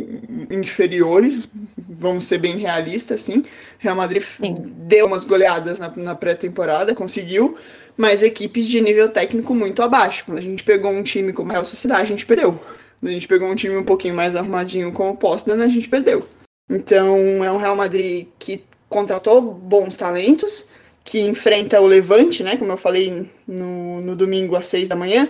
inferiores, 0.51 1.47
vamos 1.77 2.25
ser 2.25 2.37
bem 2.37 2.57
realistas, 2.57 3.21
assim. 3.21 3.43
Real 3.79 3.95
Madrid 3.95 4.21
Sim. 4.21 4.55
deu 4.59 5.07
umas 5.07 5.23
goleadas 5.23 5.79
na, 5.79 5.91
na 5.95 6.13
pré-temporada, 6.13 6.93
conseguiu, 6.93 7.55
mas 7.95 8.21
equipes 8.21 8.67
de 8.67 8.79
nível 8.81 9.09
técnico 9.09 9.55
muito 9.55 9.81
abaixo. 9.81 10.25
Quando 10.25 10.37
a 10.37 10.41
gente 10.41 10.63
pegou 10.63 10.91
um 10.91 11.01
time 11.01 11.33
como 11.33 11.49
a 11.49 11.53
Real 11.53 11.65
Sociedade, 11.65 12.01
a 12.01 12.05
gente 12.05 12.25
perdeu. 12.25 12.59
A 13.01 13.07
gente 13.07 13.27
pegou 13.27 13.47
um 13.47 13.55
time 13.55 13.77
um 13.77 13.83
pouquinho 13.83 14.15
mais 14.15 14.35
arrumadinho 14.35 14.91
como 14.91 15.11
o 15.11 15.17
Postman, 15.17 15.63
a 15.63 15.67
gente 15.67 15.87
perdeu. 15.87 16.27
Então 16.69 17.43
é 17.43 17.51
um 17.51 17.57
Real 17.57 17.75
Madrid 17.75 18.27
que 18.39 18.63
contratou 18.89 19.41
bons 19.41 19.95
talentos, 19.95 20.67
que 21.03 21.21
enfrenta 21.21 21.79
o 21.79 21.85
Levante, 21.85 22.43
né? 22.43 22.57
Como 22.57 22.71
eu 22.71 22.77
falei 22.77 23.29
no, 23.47 24.01
no 24.01 24.15
domingo 24.15 24.55
às 24.55 24.67
seis 24.67 24.87
da 24.87 24.95
manhã, 24.95 25.29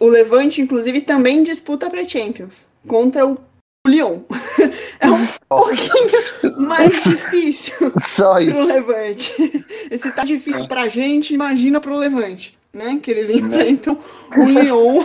o 0.00 0.06
Levante, 0.06 0.60
inclusive, 0.60 1.00
também 1.00 1.42
disputa 1.42 1.88
para 1.88 2.06
Champions 2.06 2.66
contra 2.86 3.26
o 3.26 3.38
Lyon. 3.86 4.20
é 5.00 5.10
um 5.10 5.26
pouquinho 5.48 6.58
mais 6.58 7.04
difícil 7.04 7.92
Só 7.96 8.38
isso. 8.38 8.52
pro 8.52 8.66
Levante. 8.66 9.64
Esse 9.90 10.12
tá 10.12 10.24
difícil 10.24 10.66
pra 10.68 10.88
gente, 10.88 11.32
imagina 11.32 11.80
pro 11.80 11.96
Levante, 11.96 12.58
né? 12.72 12.98
Que 13.02 13.10
eles 13.10 13.30
enfrentam 13.30 13.98
o 14.36 14.44
Lyon 14.44 15.04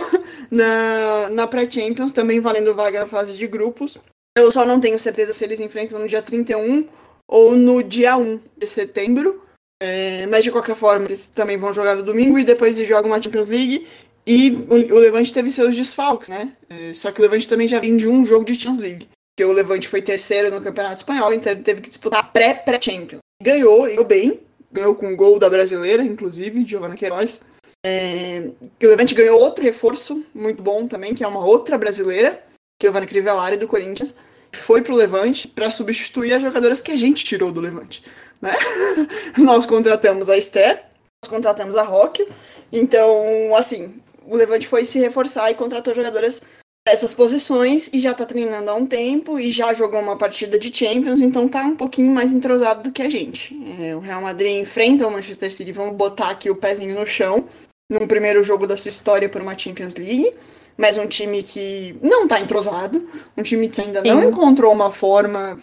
na, 0.50 1.28
na 1.30 1.46
pré-Champions, 1.46 2.12
também 2.12 2.40
valendo 2.40 2.74
vaga 2.74 3.00
na 3.00 3.06
fase 3.06 3.36
de 3.36 3.46
grupos. 3.46 3.98
Eu 4.36 4.50
só 4.52 4.66
não 4.66 4.80
tenho 4.80 4.98
certeza 4.98 5.32
se 5.32 5.44
eles 5.44 5.60
enfrentam 5.60 5.98
no 5.98 6.08
dia 6.08 6.20
31 6.20 6.86
ou 7.26 7.54
no 7.54 7.82
dia 7.82 8.16
1 8.16 8.40
de 8.56 8.66
setembro. 8.66 9.42
É, 9.82 10.26
mas 10.26 10.42
de 10.42 10.50
qualquer 10.50 10.74
forma, 10.74 11.04
eles 11.04 11.28
também 11.28 11.58
vão 11.58 11.74
jogar 11.74 11.94
no 11.96 12.02
domingo 12.02 12.38
e 12.38 12.44
depois 12.44 12.78
jogam 12.78 13.10
uma 13.10 13.20
Champions 13.20 13.46
League 13.46 13.86
e 14.26 14.50
o, 14.68 14.98
Levante 14.98 15.32
teve 15.32 15.52
seus 15.52 15.76
desfalques, 15.76 16.28
né? 16.28 16.52
É, 16.68 16.92
só 16.94 17.12
que 17.12 17.20
o 17.20 17.22
Levante 17.22 17.48
também 17.48 17.68
já 17.68 17.78
vem 17.78 17.96
de 17.96 18.08
um 18.08 18.24
jogo 18.24 18.44
de 18.44 18.54
Champions 18.54 18.78
League. 18.78 19.08
Porque 19.36 19.44
o 19.44 19.52
Levante 19.52 19.86
foi 19.86 20.02
terceiro 20.02 20.50
no 20.50 20.60
Campeonato 20.60 20.96
Espanhol, 20.96 21.32
então 21.32 21.52
ele 21.52 21.62
teve 21.62 21.80
que 21.80 21.88
disputar 21.88 22.32
pré-pré-Champions. 22.32 23.20
Ganhou, 23.40 23.82
ganhou 23.82 24.04
bem. 24.04 24.40
Ganhou 24.72 24.94
com 24.94 25.12
o 25.12 25.16
gol 25.16 25.38
da 25.38 25.48
brasileira, 25.48 26.02
inclusive, 26.02 26.66
Giovanna 26.66 26.96
Queiroz. 26.96 27.42
É, 27.88 28.50
o 28.82 28.88
Levante 28.88 29.14
ganhou 29.14 29.40
outro 29.40 29.62
reforço 29.62 30.26
muito 30.34 30.60
bom 30.60 30.88
também, 30.88 31.14
que 31.14 31.22
é 31.22 31.28
uma 31.28 31.46
outra 31.46 31.78
brasileira, 31.78 32.42
Giovanna 32.82 33.06
Crivellari, 33.06 33.56
do 33.56 33.68
Corinthians. 33.68 34.16
Foi 34.52 34.82
pro 34.82 34.96
Levante 34.96 35.46
para 35.46 35.70
substituir 35.70 36.32
as 36.32 36.42
jogadoras 36.42 36.80
que 36.80 36.90
a 36.90 36.96
gente 36.96 37.24
tirou 37.24 37.52
do 37.52 37.60
Levante. 37.60 38.02
Né? 38.42 38.52
nós 39.38 39.66
contratamos 39.66 40.28
a 40.28 40.36
Esther, 40.36 40.82
nós 41.22 41.30
contratamos 41.30 41.76
a 41.76 41.84
Roque. 41.84 42.26
Então, 42.72 43.54
assim, 43.54 43.94
o 44.26 44.34
Levante 44.34 44.66
foi 44.66 44.84
se 44.84 44.98
reforçar 44.98 45.52
e 45.52 45.54
contratou 45.54 45.94
jogadoras 45.94 46.42
dessas 46.84 47.14
posições 47.14 47.92
e 47.92 48.00
já 48.00 48.14
tá 48.14 48.26
treinando 48.26 48.68
há 48.68 48.74
um 48.74 48.86
tempo 48.86 49.38
e 49.38 49.52
já 49.52 49.72
jogou 49.74 50.00
uma 50.00 50.16
partida 50.16 50.58
de 50.58 50.76
Champions, 50.76 51.20
então 51.20 51.48
tá 51.48 51.62
um 51.62 51.76
pouquinho 51.76 52.12
mais 52.12 52.32
entrosado 52.32 52.84
do 52.84 52.92
que 52.92 53.02
a 53.02 53.10
gente. 53.10 53.56
É, 53.80 53.94
o 53.94 54.00
Real 54.00 54.22
Madrid 54.22 54.60
enfrenta 54.60 55.06
o 55.06 55.10
Manchester 55.10 55.52
City, 55.52 55.72
vamos 55.72 55.96
botar 55.96 56.30
aqui 56.30 56.48
o 56.48 56.54
pezinho 56.54 56.98
no 56.98 57.04
chão, 57.04 57.48
no 57.88 58.06
primeiro 58.06 58.42
jogo 58.42 58.66
da 58.66 58.76
sua 58.76 58.88
história 58.88 59.28
por 59.28 59.40
uma 59.40 59.56
Champions 59.56 59.94
League, 59.94 60.34
mas 60.76 60.96
um 60.96 61.06
time 61.06 61.42
que 61.42 61.96
não 62.02 62.28
tá 62.28 62.40
entrosado, 62.40 63.08
um 63.36 63.42
time 63.42 63.68
que 63.68 63.80
ainda 63.80 64.02
não 64.02 64.24
encontrou 64.24 64.72
uma 64.72 64.90
forma 64.90 65.58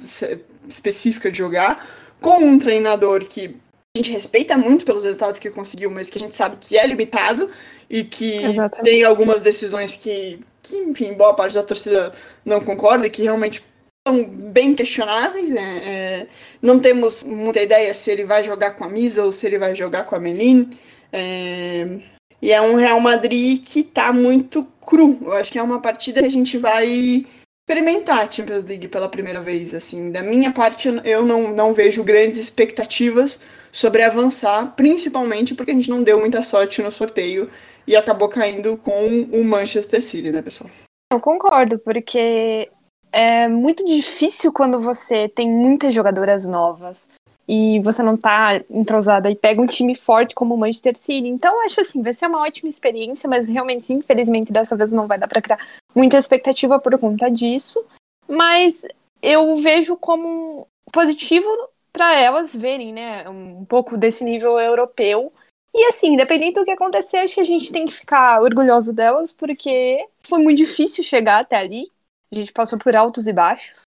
específica 0.67 1.31
de 1.31 1.37
jogar, 1.37 1.87
com 2.19 2.37
um 2.37 2.57
treinador 2.57 3.25
que 3.25 3.55
a 3.95 3.99
gente 3.99 4.11
respeita 4.11 4.57
muito 4.57 4.85
pelos 4.85 5.03
resultados 5.03 5.37
que 5.37 5.51
conseguiu, 5.51 5.91
mas 5.91 6.09
que 6.09 6.17
a 6.17 6.21
gente 6.21 6.35
sabe 6.35 6.57
que 6.59 6.77
é 6.77 6.87
limitado 6.87 7.49
e 7.89 8.03
que 8.03 8.37
Exatamente. 8.43 8.89
tem 8.89 9.03
algumas 9.03 9.41
decisões 9.41 9.95
que, 9.95 10.39
que, 10.63 10.75
enfim, 10.77 11.13
boa 11.13 11.35
parte 11.35 11.53
da 11.53 11.61
torcida 11.61 12.11
não 12.43 12.59
concorda 12.59 13.05
e 13.05 13.09
que 13.09 13.21
realmente 13.21 13.63
são 14.07 14.23
bem 14.23 14.73
questionáveis. 14.73 15.49
Né? 15.49 15.81
É, 15.85 16.27
não 16.59 16.79
temos 16.79 17.23
muita 17.23 17.61
ideia 17.61 17.93
se 17.93 18.09
ele 18.09 18.23
vai 18.23 18.43
jogar 18.43 18.71
com 18.71 18.83
a 18.83 18.89
Misa 18.89 19.25
ou 19.25 19.31
se 19.31 19.45
ele 19.45 19.59
vai 19.59 19.75
jogar 19.75 20.05
com 20.05 20.15
a 20.15 20.19
Melin. 20.19 20.71
É, 21.11 21.99
e 22.43 22.51
é 22.51 22.61
um 22.61 22.75
Real 22.75 22.99
Madrid 22.99 23.63
que 23.63 23.81
tá 23.81 24.11
muito 24.11 24.67
cru. 24.85 25.17
Eu 25.21 25.31
acho 25.31 25.49
que 25.49 25.57
é 25.57 25.63
uma 25.63 25.79
partida 25.79 26.19
que 26.19 26.25
a 26.25 26.29
gente 26.29 26.57
vai 26.57 27.25
experimentar 27.65 28.19
a 28.19 28.29
Champions 28.29 28.65
League 28.65 28.89
pela 28.89 29.07
primeira 29.07 29.39
vez. 29.39 29.73
Assim, 29.73 30.11
da 30.11 30.21
minha 30.21 30.51
parte, 30.51 30.89
eu 31.05 31.25
não, 31.25 31.53
não 31.53 31.73
vejo 31.73 32.03
grandes 32.03 32.37
expectativas 32.37 33.39
sobre 33.71 34.03
avançar, 34.03 34.75
principalmente 34.75 35.55
porque 35.55 35.71
a 35.71 35.73
gente 35.73 35.89
não 35.89 36.03
deu 36.03 36.19
muita 36.19 36.43
sorte 36.43 36.81
no 36.81 36.91
sorteio 36.91 37.49
e 37.87 37.95
acabou 37.95 38.27
caindo 38.27 38.75
com 38.75 39.21
o 39.31 39.41
Manchester 39.41 40.01
City, 40.01 40.29
né, 40.29 40.41
pessoal? 40.41 40.69
Eu 41.13 41.21
concordo, 41.21 41.79
porque 41.79 42.69
é 43.09 43.47
muito 43.47 43.85
difícil 43.85 44.51
quando 44.51 44.81
você 44.81 45.29
tem 45.29 45.49
muitas 45.49 45.95
jogadoras 45.95 46.45
novas 46.45 47.07
e 47.47 47.79
você 47.81 48.01
não 48.01 48.15
tá 48.15 48.61
entrosada 48.69 49.29
e 49.29 49.35
pega 49.35 49.61
um 49.61 49.67
time 49.67 49.95
forte 49.95 50.33
como 50.33 50.55
o 50.55 50.57
Manchester 50.57 50.97
City. 50.97 51.27
Então, 51.27 51.63
acho 51.65 51.81
assim, 51.81 52.01
vai 52.01 52.13
ser 52.13 52.27
uma 52.27 52.41
ótima 52.41 52.69
experiência, 52.69 53.29
mas 53.29 53.49
realmente, 53.49 53.91
infelizmente, 53.91 54.53
dessa 54.53 54.75
vez 54.75 54.91
não 54.91 55.07
vai 55.07 55.17
dar 55.17 55.27
para 55.27 55.41
criar 55.41 55.59
muita 55.93 56.17
expectativa 56.17 56.79
por 56.79 56.97
conta 56.97 57.29
disso. 57.29 57.83
Mas 58.27 58.85
eu 59.21 59.55
vejo 59.57 59.97
como 59.97 60.67
positivo 60.91 61.47
para 61.91 62.15
elas 62.17 62.55
verem, 62.55 62.91
né, 62.93 63.27
um 63.29 63.65
pouco 63.65 63.97
desse 63.97 64.23
nível 64.23 64.59
europeu. 64.59 65.31
E 65.75 65.85
assim, 65.85 66.13
independente 66.13 66.55
do 66.55 66.65
que 66.65 66.71
acontecer, 66.71 67.17
acho 67.17 67.35
que 67.35 67.41
a 67.41 67.45
gente 67.45 67.71
tem 67.71 67.85
que 67.85 67.93
ficar 67.93 68.41
orgulhoso 68.41 68.93
delas, 68.93 69.31
porque 69.33 70.05
foi 70.27 70.39
muito 70.39 70.57
difícil 70.57 71.03
chegar 71.03 71.39
até 71.39 71.55
ali. 71.57 71.89
A 72.31 72.35
gente 72.35 72.53
passou 72.53 72.79
por 72.79 72.95
altos 72.95 73.27
e 73.27 73.33
baixos. 73.33 73.83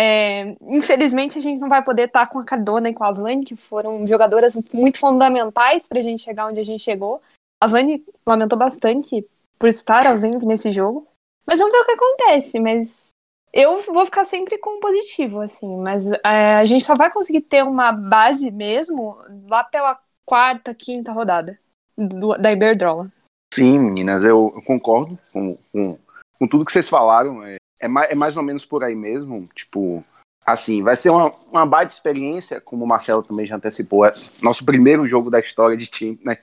É, 0.00 0.54
infelizmente, 0.68 1.38
a 1.38 1.40
gente 1.40 1.58
não 1.58 1.68
vai 1.68 1.82
poder 1.82 2.06
estar 2.06 2.28
com 2.28 2.38
a 2.38 2.44
Cardona 2.44 2.88
e 2.88 2.94
com 2.94 3.02
a 3.02 3.08
Aslane, 3.08 3.44
que 3.44 3.56
foram 3.56 4.06
jogadoras 4.06 4.56
muito 4.72 5.00
fundamentais 5.00 5.88
para 5.88 5.98
a 5.98 6.02
gente 6.02 6.22
chegar 6.22 6.46
onde 6.46 6.60
a 6.60 6.64
gente 6.64 6.84
chegou. 6.84 7.20
A 7.60 7.66
Aslane 7.66 8.04
lamentou 8.24 8.56
bastante 8.56 9.26
por 9.58 9.68
estar 9.68 10.06
ausente 10.06 10.46
nesse 10.46 10.72
jogo. 10.72 11.04
Mas 11.44 11.58
vamos 11.58 11.72
ver 11.72 11.80
o 11.80 11.84
que 11.84 11.92
acontece. 11.92 12.60
Mas 12.60 13.08
eu 13.52 13.76
vou 13.78 14.04
ficar 14.04 14.24
sempre 14.24 14.56
com 14.58 14.78
positivo, 14.78 15.40
assim. 15.40 15.76
Mas 15.78 16.12
é, 16.24 16.54
a 16.54 16.64
gente 16.64 16.84
só 16.84 16.94
vai 16.94 17.10
conseguir 17.10 17.40
ter 17.40 17.64
uma 17.64 17.90
base 17.90 18.52
mesmo 18.52 19.18
lá 19.50 19.64
pela 19.64 19.98
quarta, 20.24 20.72
quinta 20.74 21.10
rodada 21.10 21.58
do, 21.96 22.36
da 22.38 22.52
Iberdrola. 22.52 23.10
Sim, 23.52 23.78
meninas, 23.80 24.24
eu, 24.24 24.52
eu 24.54 24.62
concordo 24.62 25.18
com, 25.32 25.58
com, 25.72 25.98
com, 26.38 26.46
tudo 26.46 26.64
que 26.64 26.70
vocês 26.70 26.88
falaram. 26.88 27.42
É, 27.42 27.56
é 27.80 27.88
mais, 27.88 28.10
é 28.10 28.14
mais 28.14 28.36
ou 28.36 28.42
menos 28.42 28.64
por 28.64 28.82
aí 28.84 28.94
mesmo. 28.94 29.48
Tipo, 29.54 30.04
assim, 30.44 30.82
vai 30.82 30.96
ser 30.96 31.10
uma, 31.10 31.32
uma 31.50 31.66
baita 31.66 31.92
experiência, 31.92 32.60
como 32.60 32.84
o 32.84 32.88
Marcelo 32.88 33.22
também 33.22 33.46
já 33.46 33.56
antecipou. 33.56 34.04
É 34.04 34.12
nosso 34.42 34.64
primeiro 34.64 35.06
jogo 35.06 35.30
da 35.30 35.40
história 35.40 35.76
de 35.76 35.86
time, 35.86 36.18
né? 36.24 36.38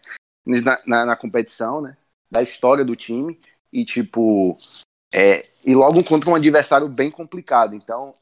Na, 0.46 0.80
na, 0.86 1.06
na 1.06 1.16
competição, 1.16 1.82
né? 1.82 1.98
Da 2.30 2.42
história 2.42 2.86
do 2.86 2.96
time. 2.96 3.40
E, 3.72 3.84
tipo, 3.84 4.58
é, 5.14 5.46
e 5.66 5.76
logo 5.76 6.04
contra 6.04 6.30
um 6.30 6.36
adversário 6.36 6.88
bem 6.88 7.12
complicado. 7.12 7.76
Então, 7.76 8.14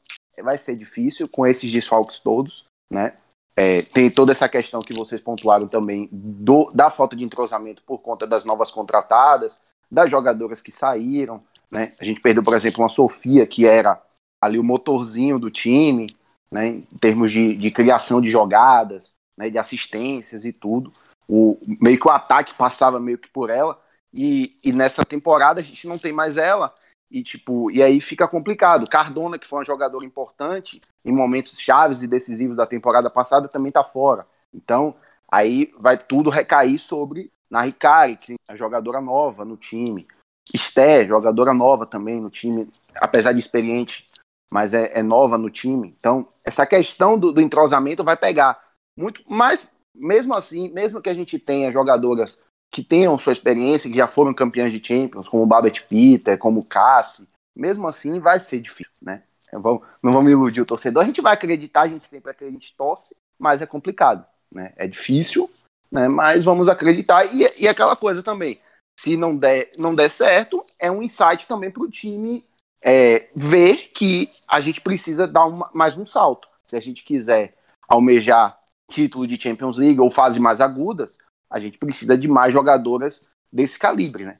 vai 0.42 0.58
ser 0.58 0.76
difícil 0.76 1.28
com 1.28 1.46
esses 1.46 1.70
desfalques 1.70 2.18
todos, 2.18 2.64
né? 2.90 3.14
É, 3.56 3.82
tem 3.82 4.10
toda 4.10 4.32
essa 4.32 4.48
questão 4.48 4.80
que 4.80 4.94
vocês 4.94 5.20
pontuaram 5.20 5.68
também 5.68 6.08
do, 6.10 6.70
da 6.74 6.90
falta 6.90 7.14
de 7.14 7.22
entrosamento 7.22 7.82
por 7.86 7.98
conta 7.98 8.26
das 8.26 8.44
novas 8.44 8.70
contratadas, 8.72 9.56
das 9.88 10.10
jogadoras 10.10 10.60
que 10.60 10.72
saíram, 10.72 11.40
né? 11.74 11.92
A 12.00 12.04
gente 12.04 12.20
perdeu, 12.20 12.40
por 12.40 12.54
exemplo, 12.54 12.80
uma 12.80 12.88
Sofia, 12.88 13.44
que 13.44 13.66
era 13.66 14.00
ali 14.40 14.60
o 14.60 14.62
motorzinho 14.62 15.40
do 15.40 15.50
time, 15.50 16.06
né? 16.48 16.68
em 16.68 16.98
termos 17.00 17.32
de, 17.32 17.56
de 17.56 17.70
criação 17.72 18.20
de 18.20 18.30
jogadas, 18.30 19.12
né? 19.36 19.50
de 19.50 19.58
assistências 19.58 20.44
e 20.44 20.52
tudo. 20.52 20.92
O, 21.28 21.58
meio 21.82 21.98
que 21.98 22.06
o 22.06 22.12
ataque 22.12 22.54
passava 22.54 23.00
meio 23.00 23.18
que 23.18 23.28
por 23.28 23.50
ela. 23.50 23.76
E, 24.12 24.56
e 24.62 24.72
nessa 24.72 25.04
temporada 25.04 25.60
a 25.60 25.64
gente 25.64 25.88
não 25.88 25.98
tem 25.98 26.12
mais 26.12 26.36
ela. 26.36 26.72
E, 27.10 27.24
tipo, 27.24 27.68
e 27.72 27.82
aí 27.82 28.00
fica 28.00 28.28
complicado. 28.28 28.88
Cardona, 28.88 29.36
que 29.36 29.46
foi 29.46 29.58
uma 29.58 29.64
jogadora 29.64 30.04
importante 30.04 30.80
em 31.04 31.12
momentos 31.12 31.58
chaves 31.58 32.02
e 32.02 32.06
decisivos 32.06 32.56
da 32.56 32.66
temporada 32.66 33.10
passada, 33.10 33.48
também 33.48 33.72
tá 33.72 33.82
fora. 33.82 34.24
Então, 34.54 34.94
aí 35.28 35.74
vai 35.76 35.98
tudo 35.98 36.30
recair 36.30 36.78
sobre 36.78 37.32
na 37.50 37.62
Ricari, 37.62 38.16
que 38.16 38.36
é 38.48 38.56
jogadora 38.56 39.00
nova 39.00 39.44
no 39.44 39.56
time. 39.56 40.06
Esté, 40.52 41.04
jogadora 41.04 41.54
nova 41.54 41.86
também 41.86 42.20
no 42.20 42.30
time, 42.30 42.68
apesar 42.94 43.32
de 43.32 43.38
experiente, 43.38 44.06
mas 44.52 44.74
é, 44.74 44.98
é 44.98 45.02
nova 45.02 45.38
no 45.38 45.50
time. 45.50 45.94
Então, 45.98 46.28
essa 46.44 46.66
questão 46.66 47.18
do, 47.18 47.32
do, 47.32 47.40
entrosamento 47.40 48.04
vai 48.04 48.16
pegar 48.16 48.62
muito, 48.96 49.22
mas 49.26 49.66
mesmo 49.94 50.36
assim, 50.36 50.68
mesmo 50.70 51.00
que 51.00 51.08
a 51.08 51.14
gente 51.14 51.38
tenha 51.38 51.72
jogadoras 51.72 52.40
que 52.70 52.82
tenham 52.82 53.18
sua 53.18 53.32
experiência, 53.32 53.90
que 53.90 53.96
já 53.96 54.08
foram 54.08 54.34
campeãs 54.34 54.72
de 54.72 54.84
Champions, 54.84 55.28
como 55.28 55.46
Babette 55.46 55.82
Peter, 55.82 56.36
como 56.36 56.64
Cassie, 56.64 57.28
mesmo 57.56 57.86
assim 57.86 58.18
vai 58.18 58.40
ser 58.40 58.60
difícil, 58.60 58.92
né? 59.00 59.22
Não 59.52 60.12
vamos 60.12 60.32
iludir 60.32 60.60
o 60.60 60.66
torcedor, 60.66 61.02
a 61.02 61.06
gente 61.06 61.20
vai 61.20 61.32
acreditar, 61.32 61.82
a 61.82 61.88
gente 61.88 62.02
sempre 62.02 62.32
acredita, 62.32 62.56
a 62.56 62.60
gente 62.60 62.76
torce, 62.76 63.14
mas 63.38 63.62
é 63.62 63.66
complicado, 63.66 64.26
né? 64.52 64.72
É 64.76 64.88
difícil, 64.88 65.48
né? 65.90 66.08
Mas 66.08 66.44
vamos 66.44 66.68
acreditar 66.68 67.24
e, 67.24 67.46
e 67.58 67.68
aquela 67.68 67.94
coisa 67.94 68.22
também 68.22 68.58
se 69.04 69.18
não 69.18 69.36
der, 69.36 69.70
não 69.76 69.94
der 69.94 70.08
certo, 70.08 70.64
é 70.78 70.90
um 70.90 71.02
insight 71.02 71.46
também 71.46 71.70
para 71.70 71.82
o 71.82 71.90
time 71.90 72.42
é, 72.82 73.28
ver 73.36 73.90
que 73.94 74.30
a 74.48 74.60
gente 74.60 74.80
precisa 74.80 75.26
dar 75.26 75.44
uma, 75.44 75.68
mais 75.74 75.98
um 75.98 76.06
salto. 76.06 76.48
Se 76.66 76.74
a 76.74 76.80
gente 76.80 77.04
quiser 77.04 77.54
almejar 77.86 78.58
título 78.90 79.26
de 79.26 79.38
Champions 79.38 79.76
League 79.76 80.00
ou 80.00 80.10
fases 80.10 80.38
mais 80.38 80.62
agudas, 80.62 81.18
a 81.50 81.60
gente 81.60 81.76
precisa 81.76 82.16
de 82.16 82.26
mais 82.26 82.54
jogadoras 82.54 83.28
desse 83.52 83.78
calibre, 83.78 84.24
né? 84.24 84.38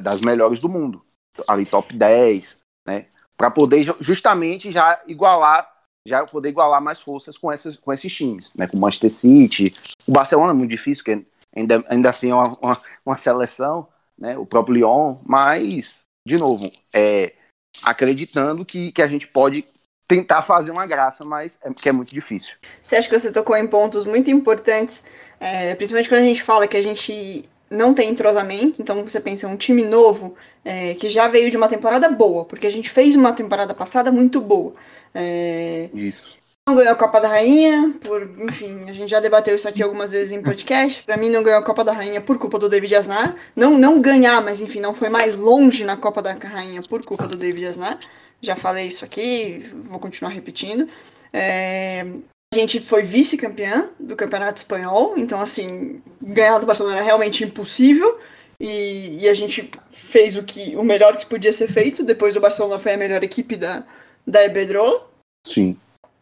Das 0.00 0.20
melhores 0.20 0.60
do 0.60 0.68
mundo. 0.68 1.04
Ali 1.48 1.66
top 1.66 1.92
10, 1.92 2.60
né? 2.86 3.06
Para 3.36 3.50
poder 3.50 3.82
justamente 3.98 4.70
já 4.70 5.02
igualar, 5.08 5.68
já 6.06 6.24
poder 6.24 6.50
igualar 6.50 6.80
mais 6.80 7.00
forças 7.00 7.36
com, 7.36 7.50
essas, 7.50 7.76
com 7.76 7.92
esses 7.92 8.14
times, 8.14 8.54
né? 8.54 8.68
Com 8.68 8.76
o 8.76 8.80
Manchester 8.80 9.10
City. 9.10 9.64
O 10.06 10.12
Barcelona 10.12 10.52
é 10.52 10.54
muito 10.54 10.70
difícil, 10.70 11.02
porque 11.02 11.26
ainda, 11.56 11.84
ainda 11.88 12.10
assim 12.10 12.30
é 12.30 12.34
uma, 12.34 12.56
uma, 12.62 12.80
uma 13.04 13.16
seleção, 13.16 13.88
né? 14.18 14.36
O 14.38 14.46
próprio 14.46 14.74
Lyon, 14.74 15.16
mas, 15.24 16.00
de 16.26 16.36
novo, 16.36 16.70
é, 16.92 17.32
acreditando 17.84 18.64
que, 18.64 18.92
que 18.92 19.02
a 19.02 19.06
gente 19.06 19.26
pode 19.26 19.64
tentar 20.08 20.42
fazer 20.42 20.70
uma 20.70 20.86
graça, 20.86 21.24
mas 21.24 21.58
é, 21.62 21.72
que 21.72 21.88
é 21.88 21.92
muito 21.92 22.14
difícil. 22.14 22.54
Você 22.80 22.96
acha 22.96 23.08
que 23.08 23.18
você 23.18 23.32
tocou 23.32 23.56
em 23.56 23.66
pontos 23.66 24.06
muito 24.06 24.30
importantes, 24.30 25.04
é, 25.40 25.74
principalmente 25.74 26.08
quando 26.08 26.22
a 26.22 26.26
gente 26.26 26.42
fala 26.42 26.68
que 26.68 26.76
a 26.76 26.82
gente 26.82 27.44
não 27.68 27.92
tem 27.92 28.08
entrosamento, 28.08 28.80
então 28.80 29.02
você 29.04 29.20
pensa 29.20 29.48
um 29.48 29.56
time 29.56 29.84
novo 29.84 30.36
é, 30.64 30.94
que 30.94 31.08
já 31.08 31.26
veio 31.26 31.50
de 31.50 31.56
uma 31.56 31.68
temporada 31.68 32.08
boa, 32.08 32.44
porque 32.44 32.66
a 32.66 32.70
gente 32.70 32.88
fez 32.88 33.16
uma 33.16 33.32
temporada 33.32 33.74
passada 33.74 34.12
muito 34.12 34.40
boa. 34.40 34.72
É, 35.12 35.90
Isso 35.92 36.38
não 36.68 36.74
ganhou 36.74 36.92
a 36.92 36.96
Copa 36.96 37.20
da 37.20 37.28
Rainha, 37.28 37.94
por, 38.00 38.28
enfim, 38.40 38.82
a 38.88 38.92
gente 38.92 39.08
já 39.08 39.20
debateu 39.20 39.54
isso 39.54 39.68
aqui 39.68 39.80
algumas 39.80 40.10
vezes 40.10 40.32
em 40.32 40.42
podcast. 40.42 41.00
Para 41.04 41.16
mim, 41.16 41.30
não 41.30 41.40
ganhou 41.40 41.60
a 41.60 41.62
Copa 41.62 41.84
da 41.84 41.92
Rainha 41.92 42.20
por 42.20 42.38
culpa 42.38 42.58
do 42.58 42.68
David 42.68 42.92
Asnar. 42.96 43.36
Não, 43.54 43.78
não 43.78 44.00
ganhar, 44.00 44.42
mas 44.42 44.60
enfim, 44.60 44.80
não 44.80 44.92
foi 44.92 45.08
mais 45.08 45.36
longe 45.36 45.84
na 45.84 45.96
Copa 45.96 46.20
da 46.20 46.32
Rainha 46.32 46.80
por 46.88 47.04
culpa 47.04 47.28
do 47.28 47.36
David 47.36 47.66
Asnar. 47.66 48.00
Já 48.40 48.56
falei 48.56 48.88
isso 48.88 49.04
aqui, 49.04 49.62
vou 49.84 50.00
continuar 50.00 50.32
repetindo. 50.32 50.88
É, 51.32 52.04
a 52.52 52.56
gente 52.56 52.80
foi 52.80 53.04
vice-campeã 53.04 53.88
do 54.00 54.16
Campeonato 54.16 54.58
Espanhol, 54.58 55.14
então, 55.16 55.40
assim, 55.40 56.02
ganhar 56.20 56.58
do 56.58 56.66
Barcelona 56.66 56.96
era 56.96 57.04
realmente 57.04 57.44
impossível. 57.44 58.18
E, 58.58 59.18
e, 59.20 59.28
a 59.28 59.34
gente 59.34 59.70
fez 59.90 60.36
o 60.36 60.42
que 60.42 60.74
o 60.76 60.82
melhor 60.82 61.16
que 61.16 61.26
podia 61.26 61.52
ser 61.52 61.68
feito. 61.68 62.02
Depois 62.02 62.34
o 62.34 62.40
Barcelona 62.40 62.78
foi 62.80 62.94
a 62.94 62.96
melhor 62.96 63.22
equipe 63.22 63.54
da, 63.54 63.84
da 64.26 64.44
Ebedrola. 64.44 65.06
Sim. 65.46 65.76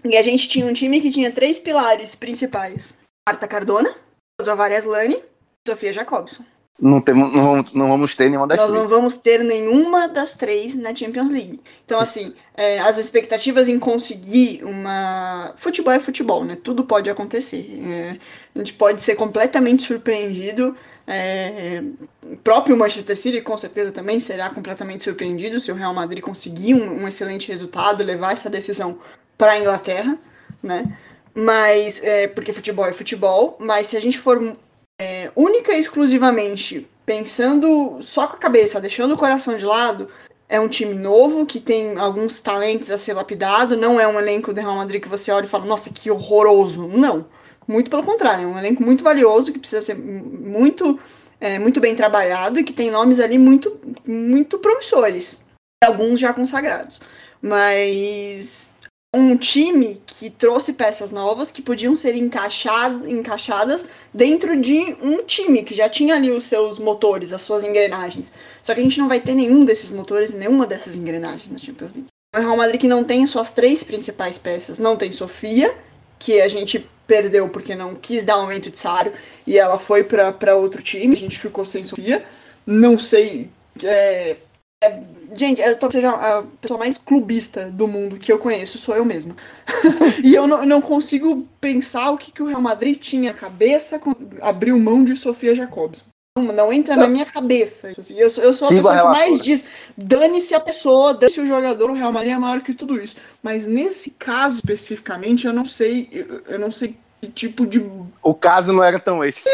E 0.05 0.17
a 0.17 0.23
gente 0.23 0.49
tinha 0.49 0.67
um 0.67 0.73
time 0.73 1.01
que 1.01 1.11
tinha 1.11 1.31
três 1.31 1.59
pilares 1.59 2.15
principais: 2.15 2.95
Marta 3.27 3.49
Cardona, 3.49 3.95
Zovaria 4.43 4.79
Aslani 4.79 5.15
e 5.17 5.71
Sofia 5.71 5.93
Jacobson. 5.93 6.45
Não, 6.81 7.01
temos, 7.01 7.33
não, 7.33 7.43
vamos, 7.43 7.73
não 7.73 7.87
vamos 7.87 8.17
ter 8.17 8.29
nenhuma 8.29 8.49
das 8.49 8.59
Nós 8.59 8.71
três. 8.71 8.83
não 8.83 8.89
vamos 8.89 9.15
ter 9.15 9.45
nenhuma 9.45 10.09
das 10.09 10.35
três 10.35 10.75
na 10.75 10.93
Champions 10.93 11.31
League. 11.31 11.61
Então, 11.85 12.01
assim, 12.01 12.35
é, 12.57 12.81
as 12.81 12.99
expectativas 12.99 13.69
em 13.69 13.79
conseguir 13.79 14.65
uma. 14.65 15.55
Futebol 15.57 15.93
é 15.93 16.01
futebol, 16.01 16.45
né? 16.45 16.57
Tudo 16.61 16.85
pode 16.85 17.09
acontecer. 17.09 17.81
É, 17.89 18.17
a 18.55 18.59
gente 18.59 18.75
pode 18.75 19.03
ser 19.03 19.15
completamente 19.15 19.85
surpreendido. 19.85 20.77
É, 21.07 21.83
o 22.23 22.37
próprio 22.39 22.77
Manchester 22.77 23.17
City, 23.17 23.41
com 23.41 23.57
certeza, 23.57 23.93
também 23.93 24.19
será 24.19 24.51
completamente 24.51 25.05
surpreendido 25.05 25.61
se 25.61 25.71
o 25.71 25.77
Real 25.77 25.95
Madrid 25.95 26.23
conseguir 26.23 26.75
um, 26.75 27.05
um 27.05 27.09
excelente 27.09 27.47
resultado, 27.49 28.03
levar 28.03 28.33
essa 28.33 28.51
decisão 28.51 28.99
para 29.37 29.53
a 29.53 29.59
Inglaterra, 29.59 30.19
né? 30.62 30.97
Mas, 31.35 32.03
é, 32.03 32.29
porque 32.29 32.53
futebol 32.53 32.87
é 32.87 32.93
futebol, 32.93 33.57
mas 33.59 33.88
se 33.88 33.97
a 33.97 34.00
gente 34.00 34.19
for 34.19 34.57
é, 35.00 35.31
única 35.35 35.73
e 35.73 35.81
exclusivamente 35.81 36.88
pensando 37.05 37.99
só 38.03 38.26
com 38.26 38.37
a 38.37 38.38
cabeça, 38.38 38.81
deixando 38.81 39.14
o 39.14 39.19
coração 39.19 39.57
de 39.57 39.64
lado, 39.64 40.09
é 40.49 40.61
um 40.61 40.69
time 40.69 40.95
novo 40.95 41.47
que 41.47 41.59
tem 41.59 41.97
alguns 41.99 42.41
talentos 42.41 42.91
a 42.91 42.99
ser 42.99 43.14
lapidado, 43.14 43.76
não 43.76 43.99
é 43.99 44.07
um 44.07 44.19
elenco 44.19 44.53
do 44.53 44.61
Real 44.61 44.76
Madrid 44.76 45.03
que 45.03 45.09
você 45.09 45.31
olha 45.31 45.45
e 45.45 45.49
fala, 45.49 45.67
nossa, 45.67 45.91
que 45.91 46.11
horroroso. 46.11 46.87
Não. 46.87 47.26
Muito 47.67 47.91
pelo 47.91 48.05
contrário, 48.05 48.45
é 48.45 48.47
um 48.47 48.59
elenco 48.59 48.83
muito 48.83 49.03
valioso 49.03 49.53
que 49.53 49.59
precisa 49.59 49.81
ser 49.83 49.95
muito, 49.97 50.99
é, 51.41 51.59
muito 51.59 51.81
bem 51.81 51.95
trabalhado 51.95 52.61
e 52.61 52.64
que 52.64 52.75
tem 52.75 52.91
nomes 52.91 53.21
ali 53.21 53.38
muito, 53.38 53.81
muito 54.07 54.59
promissores, 54.59 55.43
alguns 55.83 56.21
já 56.21 56.33
consagrados. 56.33 57.00
mas 57.41 58.74
um 59.14 59.37
time 59.37 60.00
que 60.06 60.28
trouxe 60.28 60.73
peças 60.73 61.12
novas 61.12 61.52
que 61.52 61.62
podiam 61.62 61.94
ser 61.94 62.14
encaixado, 62.16 63.09
encaixadas 63.09 63.85
dentro 64.12 64.61
de 64.61 64.97
um 65.00 65.23
time 65.25 65.62
que 65.62 65.75
já 65.75 65.88
tinha 65.88 66.16
ali 66.16 66.30
os 66.30 66.44
seus 66.44 66.78
motores, 66.78 67.33
as 67.33 67.42
suas 67.42 67.62
engrenagens. 67.62 68.33
Só 68.62 68.75
que 68.75 68.80
a 68.80 68.83
gente 68.83 68.99
não 68.99 69.09
vai 69.09 69.21
ter 69.21 69.35
nenhum 69.35 69.64
desses 69.64 69.90
motores, 69.90 70.35
nenhuma 70.35 70.66
dessas 70.66 70.97
engrenagens 70.97 71.50
na 71.50 71.59
Champions 71.59 71.94
League. 71.94 72.09
O 72.37 72.40
Real 72.40 72.56
Madrid 72.56 72.80
que 72.80 72.88
não 72.88 73.04
tem 73.04 73.25
suas 73.26 73.50
três 73.50 73.85
principais 73.85 74.38
peças, 74.38 74.78
não 74.78 74.97
tem 74.97 75.12
Sofia, 75.12 75.73
que 76.18 76.40
a 76.40 76.49
gente 76.49 76.88
perdeu 77.06 77.49
porque 77.49 77.75
não 77.75 77.94
quis 77.94 78.25
dar 78.25 78.35
aumento 78.35 78.71
de 78.71 78.78
salário 78.78 79.12
e 79.47 79.59
ela 79.59 79.78
foi 79.78 80.02
para 80.02 80.56
outro 80.56 80.83
time, 80.83 81.14
a 81.14 81.18
gente 81.18 81.38
ficou 81.38 81.64
sem 81.64 81.85
Sofia. 81.85 82.25
Não 82.66 82.99
sei. 82.99 83.50
É, 83.83 84.37
é, 84.85 85.03
gente, 85.35 85.61
eu 85.61 85.76
tô 85.76 85.91
seja 85.91 86.11
a 86.11 86.43
pessoa 86.61 86.79
mais 86.79 86.99
clubista 86.99 87.71
do 87.71 87.88
mundo 87.88 88.19
que 88.19 88.33
eu 88.33 88.38
conheço, 88.38 88.79
sou 88.79 88.97
eu 88.97 89.05
mesma. 89.05 89.37
e 90.23 90.35
eu 90.35 90.47
não, 90.47 90.64
não, 90.64 90.81
consigo 90.81 91.47
pensar 91.61 92.11
o 92.11 92.19
que, 92.19 92.33
que 92.33 92.43
o 92.43 92.47
Real 92.47 92.61
Madrid 92.61 92.99
tinha 92.99 93.31
a 93.31 93.35
cabeça 93.35 93.99
quando 93.99 94.29
abriu 94.41 94.79
mão 94.79 95.05
de 95.05 95.17
Sofia 95.17 95.55
Jacobs. 95.55 96.05
Não, 96.37 96.45
não 96.53 96.73
entra 96.73 96.97
na 96.97 97.07
minha 97.07 97.25
cabeça. 97.25 97.93
Assim, 97.97 98.19
eu, 98.19 98.29
sou, 98.29 98.43
eu 98.43 98.53
sou 98.53 98.67
a 98.67 98.71
pessoa 98.71 98.95
a 98.95 99.03
que 99.03 99.19
mais 99.21 99.41
diz: 99.41 99.67
dane-se 99.97 100.53
a 100.53 100.59
pessoa, 100.59 101.14
dane-se 101.14 101.41
o 101.41 101.47
jogador, 101.47 101.91
o 101.91 101.95
Real 101.95 102.12
Madrid 102.12 102.33
é 102.33 102.38
maior 102.38 102.61
que 102.61 102.75
tudo 102.75 103.00
isso. 103.00 103.17
Mas 103.41 103.67
nesse 103.67 104.11
caso 104.11 104.57
especificamente, 104.57 105.47
eu 105.47 105.53
não 105.53 105.64
sei, 105.64 106.09
eu, 106.11 106.43
eu 106.49 106.59
não 106.59 106.73
sei 106.73 106.97
que 107.21 107.29
tipo 107.29 107.64
de. 107.64 107.88
O 108.21 108.35
caso 108.35 108.73
não 108.73 108.83
era 108.83 108.99
tão 108.99 109.25
esse. 109.25 109.49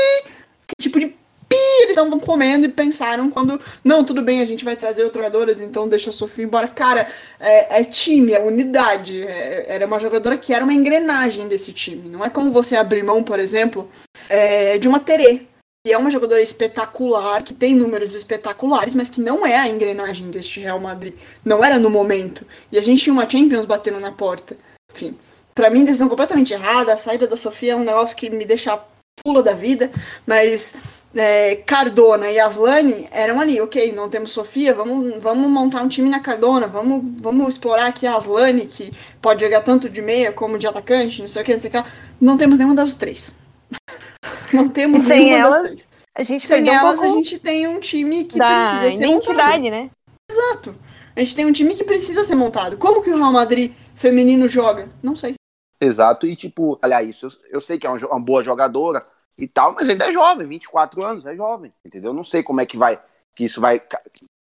Que 0.67 0.75
tipo 0.81 0.99
de 0.99 1.15
eles 1.53 1.91
estavam 1.91 2.19
comendo 2.21 2.67
e 2.67 2.69
pensaram 2.69 3.31
quando, 3.31 3.61
não, 3.83 4.05
tudo 4.05 4.23
bem, 4.23 4.41
a 4.41 4.45
gente 4.45 4.65
vai 4.65 4.77
trazer 4.77 5.03
outros 5.03 5.23
jogadores, 5.23 5.61
então 5.61 5.89
deixa 5.89 6.11
a 6.11 6.13
Sofia 6.13 6.45
embora. 6.45 6.69
Cara, 6.69 7.09
é, 7.39 7.81
é 7.81 7.85
time, 7.85 8.33
é 8.33 8.41
unidade. 8.41 9.23
É, 9.23 9.67
era 9.69 9.87
uma 9.87 9.99
jogadora 9.99 10.39
que 10.39 10.55
era 10.55 10.65
uma 10.65 10.73
engrenagem 10.75 11.49
desse 11.49 11.73
time. 11.73 12.09
Não 12.09 12.25
é 12.25 12.31
como 12.31 12.53
você 12.53 12.77
abrir 12.77 13.03
mão, 13.03 13.23
por 13.23 13.39
exemplo, 13.39 13.91
é, 14.29 14.79
de 14.79 14.87
uma 14.87 15.01
Terê, 15.01 15.43
que 15.85 15.93
é 15.93 15.99
uma 15.99 16.11
jogadora 16.11 16.43
espetacular, 16.43 17.43
que 17.43 17.55
tem 17.55 17.75
números 17.75 18.15
espetaculares, 18.15 18.95
mas 18.95 19.11
que 19.11 19.21
não 19.21 19.45
é 19.45 19.57
a 19.57 19.69
engrenagem 19.69 20.31
deste 20.31 20.61
Real 20.61 20.79
Madrid. 20.79 21.15
Não 21.45 21.65
era 21.65 21.79
no 21.79 21.91
momento. 21.91 22.47
E 22.71 22.79
a 22.79 22.83
gente 22.83 23.03
tinha 23.03 23.13
uma 23.13 23.29
Champions 23.29 23.65
batendo 23.65 23.99
na 23.99 24.13
porta. 24.13 24.57
Enfim, 24.95 25.17
para 25.55 25.71
mim, 25.71 25.85
decisão 25.85 26.09
completamente 26.09 26.53
errada. 26.53 26.93
A 26.93 26.97
saída 26.97 27.27
da 27.27 27.37
Sofia 27.37 27.73
é 27.73 27.77
um 27.77 27.85
negócio 27.85 28.17
que 28.17 28.31
me 28.31 28.45
deixa 28.45 28.81
pula 29.23 29.43
da 29.43 29.53
vida, 29.53 29.91
mas 30.27 30.75
é, 31.15 31.57
Cardona 31.57 32.31
e 32.31 32.39
Aslane 32.39 33.09
eram 33.11 33.41
ali, 33.41 33.61
ok, 33.61 33.93
não 33.93 34.09
temos 34.09 34.33
Sofia, 34.33 34.73
vamos, 34.73 35.21
vamos 35.21 35.51
montar 35.51 35.83
um 35.83 35.89
time 35.89 36.09
na 36.09 36.21
Cardona, 36.21 36.67
vamos, 36.67 37.21
vamos 37.21 37.49
explorar 37.49 37.87
aqui 37.87 38.07
a 38.07 38.15
Aslane, 38.15 38.67
que 38.67 38.93
pode 39.21 39.45
jogar 39.45 39.63
tanto 39.63 39.89
de 39.89 40.01
meia 40.01 40.33
como 40.33 40.59
de 40.59 40.67
atacante, 40.67 41.21
não 41.21 41.29
sei 41.29 41.43
o 41.43 41.45
que, 41.45 41.53
não 41.53 41.61
sei 41.61 41.71
o 41.71 41.73
que. 41.73 41.91
Não 42.21 42.37
temos 42.37 42.59
nenhuma 42.59 42.77
das 42.77 42.95
três. 42.95 43.35
Não 44.53 44.69
temos 44.69 45.05
e 45.05 45.07
sem 45.07 45.25
nenhuma 45.27 45.39
elas, 45.39 45.63
das 45.63 45.71
três. 45.71 45.89
A 46.13 46.23
gente 46.25 46.47
sem 46.47 46.65
um 46.65 46.73
elas, 46.73 47.01
a 47.01 47.07
gente 47.07 47.39
tem 47.39 47.69
um 47.69 47.79
time 47.79 48.25
que 48.25 48.37
da 48.37 48.81
precisa 48.81 48.99
ser 48.99 49.07
montado. 49.07 49.71
né? 49.71 49.91
Exato. 50.29 50.75
A 51.15 51.21
gente 51.21 51.37
tem 51.37 51.47
um 51.47 51.53
time 51.53 51.75
que 51.75 51.85
precisa 51.85 52.25
ser 52.25 52.35
montado. 52.35 52.77
Como 52.77 53.01
que 53.01 53.11
o 53.11 53.17
Real 53.17 53.33
Madrid 53.33 53.73
feminino 53.95 54.49
joga? 54.49 54.89
Não 55.01 55.15
sei. 55.15 55.35
Exato, 55.81 56.27
e 56.27 56.35
tipo, 56.37 56.79
aliás, 56.83 57.23
eu, 57.23 57.31
eu 57.51 57.61
sei 57.61 57.79
que 57.79 57.87
é 57.87 57.91
uma 57.91 58.21
boa 58.21 58.43
jogadora, 58.43 59.07
e 59.39 59.49
tal, 59.49 59.75
mas 59.75 59.89
ainda 59.89 60.07
é 60.07 60.13
jovem, 60.13 60.47
24 60.47 61.05
anos, 61.05 61.27
é 61.27 61.35
jovem, 61.35 61.73
entendeu? 61.85 62.13
Não 62.13 62.25
sei 62.25 62.43
como 62.43 62.61
é 62.61 62.67
que 62.67 62.77
vai, 62.77 63.01
que 63.35 63.45
isso 63.45 63.61
vai 63.61 63.83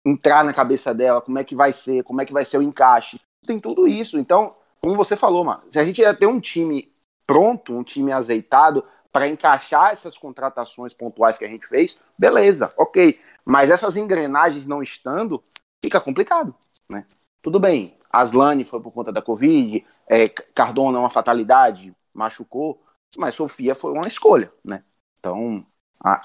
entrar 0.06 0.44
na 0.44 0.54
cabeça 0.54 0.94
dela, 0.94 1.22
como 1.22 1.40
é 1.40 1.44
que 1.44 1.56
vai 1.56 1.72
ser, 1.72 2.04
como 2.04 2.22
é 2.22 2.26
que 2.26 2.34
vai 2.34 2.46
ser 2.46 2.58
o 2.58 2.62
encaixe. 2.62 3.20
Tem 3.46 3.60
tudo 3.60 3.88
isso. 3.88 4.20
Então, 4.20 4.54
como 4.82 4.96
você 4.96 5.16
falou, 5.16 5.44
mano, 5.44 5.64
se 5.70 5.80
a 5.80 5.84
gente 5.84 6.02
ia 6.02 6.14
ter 6.14 6.26
um 6.26 6.40
time 6.40 6.92
pronto, 7.26 7.74
um 7.74 7.84
time 7.84 8.12
azeitado 8.12 8.84
para 9.12 9.28
encaixar 9.28 9.92
essas 9.92 10.18
contratações 10.18 10.94
pontuais 10.94 11.38
que 11.38 11.46
a 11.46 11.48
gente 11.48 11.68
fez, 11.68 12.00
beleza, 12.18 12.74
ok. 12.78 13.20
Mas 13.46 13.72
essas 13.72 13.98
engrenagens 13.98 14.68
não 14.68 14.84
estando, 14.84 15.44
fica 15.84 16.00
complicado, 16.00 16.54
né? 16.90 17.06
Tudo 17.42 17.60
bem, 17.60 17.96
Aslane 18.12 18.66
foi 18.66 18.82
por 18.82 18.92
conta 18.92 19.12
da 19.12 19.22
Covid, 19.22 19.86
é, 20.08 20.28
Cardona 20.28 20.98
é 20.98 21.02
uma 21.02 21.10
fatalidade, 21.10 21.94
machucou, 22.14 22.82
mas 23.18 23.36
Sofia 23.36 23.76
foi 23.76 23.92
uma 23.92 24.08
escolha, 24.08 24.52
né? 24.64 24.84
Então, 25.20 25.66
a, 26.04 26.22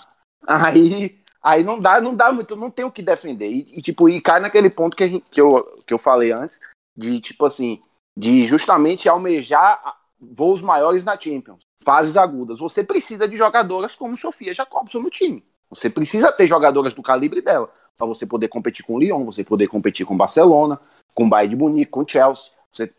aí, 0.47 1.19
aí 1.43 1.63
não 1.63 1.79
dá, 1.79 2.01
não 2.01 2.15
dá 2.15 2.33
muito, 2.33 2.57
não 2.57 2.71
tem 2.71 2.85
o 2.85 2.91
que 2.91 3.03
defender. 3.03 3.51
E, 3.51 3.79
e, 3.79 3.83
tipo, 3.83 4.09
e 4.09 4.21
cai 4.21 4.41
naquele 4.41 4.71
ponto 4.71 4.97
que, 4.97 5.09
gente, 5.09 5.25
que, 5.31 5.41
eu, 5.41 5.83
que 5.87 5.95
eu 5.95 5.99
falei 5.99 6.33
antes, 6.33 6.61
de 6.97 7.21
tipo 7.21 7.45
assim, 7.45 7.83
de 8.17 8.45
justamente 8.45 9.09
almejar 9.09 9.99
voos 10.21 10.63
maiores 10.63 11.05
na 11.05 11.19
Champions, 11.19 11.67
fases 11.83 12.17
agudas. 12.17 12.59
Você 12.59 12.85
precisa 12.85 13.27
de 13.27 13.37
jogadoras 13.37 13.95
como 13.95 14.17
Sofia 14.17 14.55
Jacobson 14.55 15.01
no 15.01 15.11
time. 15.11 15.45
Você 15.69 15.91
precisa 15.91 16.31
ter 16.31 16.47
jogadoras 16.47 16.95
do 16.95 17.03
calibre 17.03 17.41
dela 17.41 17.71
para 17.97 18.07
você 18.07 18.27
poder 18.27 18.49
competir 18.49 18.85
com 18.85 18.95
o 18.95 18.99
Lyon, 18.99 19.25
você 19.25 19.43
poder 19.45 19.67
competir 19.67 20.07
com 20.07 20.15
o 20.15 20.17
Barcelona, 20.17 20.81
com 21.15 21.25
o 21.25 21.29
Bayern 21.29 21.55
de 21.55 21.61
Munique, 21.61 21.91
com 21.91 22.01
o 22.01 22.09
Chelsea. 22.09 22.53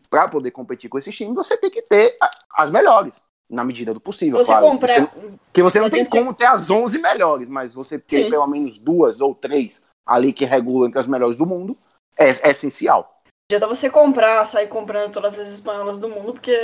Para 0.09 0.27
poder 0.27 0.51
competir 0.51 0.89
com 0.89 0.97
esses 0.97 1.15
times, 1.15 1.35
você 1.35 1.57
tem 1.57 1.69
que 1.69 1.81
ter 1.81 2.17
as 2.53 2.69
melhores 2.69 3.23
na 3.49 3.63
medida 3.63 3.93
do 3.93 3.99
possível. 3.99 4.37
Você 4.37 4.51
claro. 4.51 4.67
comprar. 4.67 5.01
Você, 5.01 5.09
que 5.53 5.63
você 5.63 5.79
não 5.79 5.89
tem 5.89 6.05
como 6.05 6.33
ter 6.33 6.45
as 6.45 6.69
11 6.69 6.99
melhores, 6.99 7.47
mas 7.47 7.73
você 7.73 7.97
ter 7.99 8.25
Sim. 8.25 8.29
pelo 8.29 8.47
menos 8.47 8.77
duas 8.77 9.21
ou 9.21 9.33
três 9.33 9.83
ali 10.05 10.33
que 10.33 10.45
regulam 10.45 10.87
entre 10.87 10.99
as 10.99 11.07
melhores 11.07 11.35
do 11.35 11.45
mundo 11.45 11.77
é, 12.17 12.29
é 12.29 12.51
essencial. 12.51 13.15
Adianta 13.49 13.67
você 13.67 13.89
comprar, 13.91 14.45
sair 14.47 14.67
comprando 14.67 15.11
todas 15.11 15.39
as 15.39 15.49
espanholas 15.49 15.99
do 15.99 16.09
mundo, 16.09 16.33
porque 16.33 16.57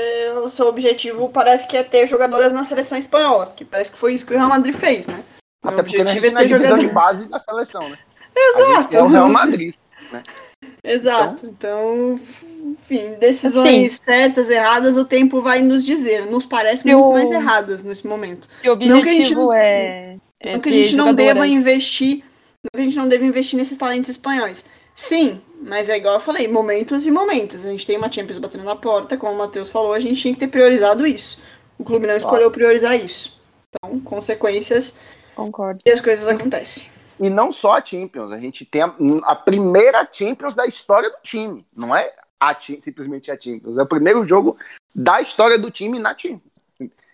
o 0.44 0.50
seu 0.50 0.68
objetivo 0.68 1.30
parece 1.30 1.68
que 1.68 1.78
é 1.78 1.84
ter 1.84 2.08
jogadoras 2.08 2.52
na 2.52 2.64
seleção 2.64 2.98
espanhola, 2.98 3.54
que 3.56 3.64
parece 3.64 3.92
que 3.92 4.00
foi 4.00 4.16
isso 4.16 4.26
que 4.26 4.34
o 4.34 4.38
Real 4.38 4.50
Madrid 4.50 4.74
fez, 4.74 5.06
né? 5.06 5.24
Até 5.64 5.84
porque 5.84 6.02
a 6.02 6.06
gente 6.06 6.26
é 6.26 6.32
ter 6.32 6.48
divisão 6.48 6.78
de 6.80 6.88
base 6.88 7.28
da 7.28 7.40
seleção, 7.40 7.88
né? 7.88 8.00
Exato. 8.36 8.98
é 8.98 9.04
o 9.04 9.08
Real 9.08 9.30
Madrid, 9.30 9.76
né? 10.12 10.24
Exato. 10.84 11.46
Então, 11.46 12.16
então 12.16 12.20
enfim, 12.82 13.14
decisões 13.20 13.94
assim, 13.94 14.04
certas, 14.04 14.50
erradas, 14.50 14.98
o 14.98 15.06
tempo 15.06 15.42
vai 15.42 15.62
nos 15.62 15.86
dizer. 15.86 16.26
Nos 16.26 16.46
parece 16.46 16.86
muito 16.86 17.04
o... 17.04 17.14
mais 17.14 17.32
erradas 17.32 17.84
nesse 17.84 18.06
momento. 18.06 18.48
o 18.66 18.70
objetivo 18.70 18.96
não 18.96 19.04
que 19.04 19.10
a 19.10 19.14
gente 19.14 19.36
não, 19.36 19.54
é, 19.54 20.18
é. 20.40 20.54
Não 20.54 20.60
que 20.60 20.70
a 20.70 20.72
gente 20.72 20.96
não 20.96 21.14
deva 21.14 21.48
investir. 21.48 22.24
Não 22.64 22.70
que 22.76 22.82
a 22.82 22.86
gente 22.86 22.98
não 22.98 23.08
deva 23.08 23.26
investir 23.26 23.58
nesses 23.58 23.78
talentos 23.78 24.10
espanhóis. 24.10 24.66
Sim, 24.96 25.42
mas 25.62 25.90
é 25.90 25.98
igual 25.98 26.16
eu 26.16 26.20
falei, 26.20 26.48
momentos 26.48 27.08
e 27.08 27.12
momentos. 27.12 27.66
A 27.66 27.70
gente 27.70 27.86
tem 27.86 27.98
uma 27.98 28.12
Champions 28.12 28.38
batendo 28.38 28.64
na 28.64 28.76
porta, 28.76 29.18
como 29.18 29.34
o 29.34 29.38
Matheus 29.38 29.70
falou, 29.70 29.94
a 29.94 30.00
gente 30.00 30.20
tinha 30.20 30.34
que 30.34 30.40
ter 30.40 30.48
priorizado 30.48 31.08
isso. 31.08 31.42
O 31.78 31.84
clube 31.84 32.06
não 32.06 32.16
escolheu 32.16 32.52
priorizar 32.52 32.96
isso. 32.96 33.40
Então, 33.70 34.00
consequências. 34.02 34.98
Concordo. 35.36 35.80
E 35.86 35.90
as 35.90 36.02
coisas 36.02 36.28
acontecem. 36.28 36.86
E 37.20 37.30
não 37.30 37.52
só 37.52 37.78
a 37.78 37.86
Champions, 37.86 38.32
a 38.32 38.40
gente 38.40 38.66
tem 38.66 38.82
a, 38.82 38.94
a, 39.24 39.36
primeira 39.36 40.08
Champions 40.12 40.56
da 40.56 40.66
história 40.66 41.10
do 41.10 41.18
time. 41.24 41.66
Não 41.76 41.96
é 41.96 42.12
a, 42.42 42.56
simplesmente 42.60 43.30
a 43.30 43.40
Champions. 43.40 43.78
É 43.78 43.84
o 43.84 43.88
primeiro 43.88 44.26
jogo 44.26 44.58
da 44.96 45.22
história 45.22 45.60
do 45.60 45.70
time 45.70 46.00
na 46.00 46.18
Champions. 46.18 46.42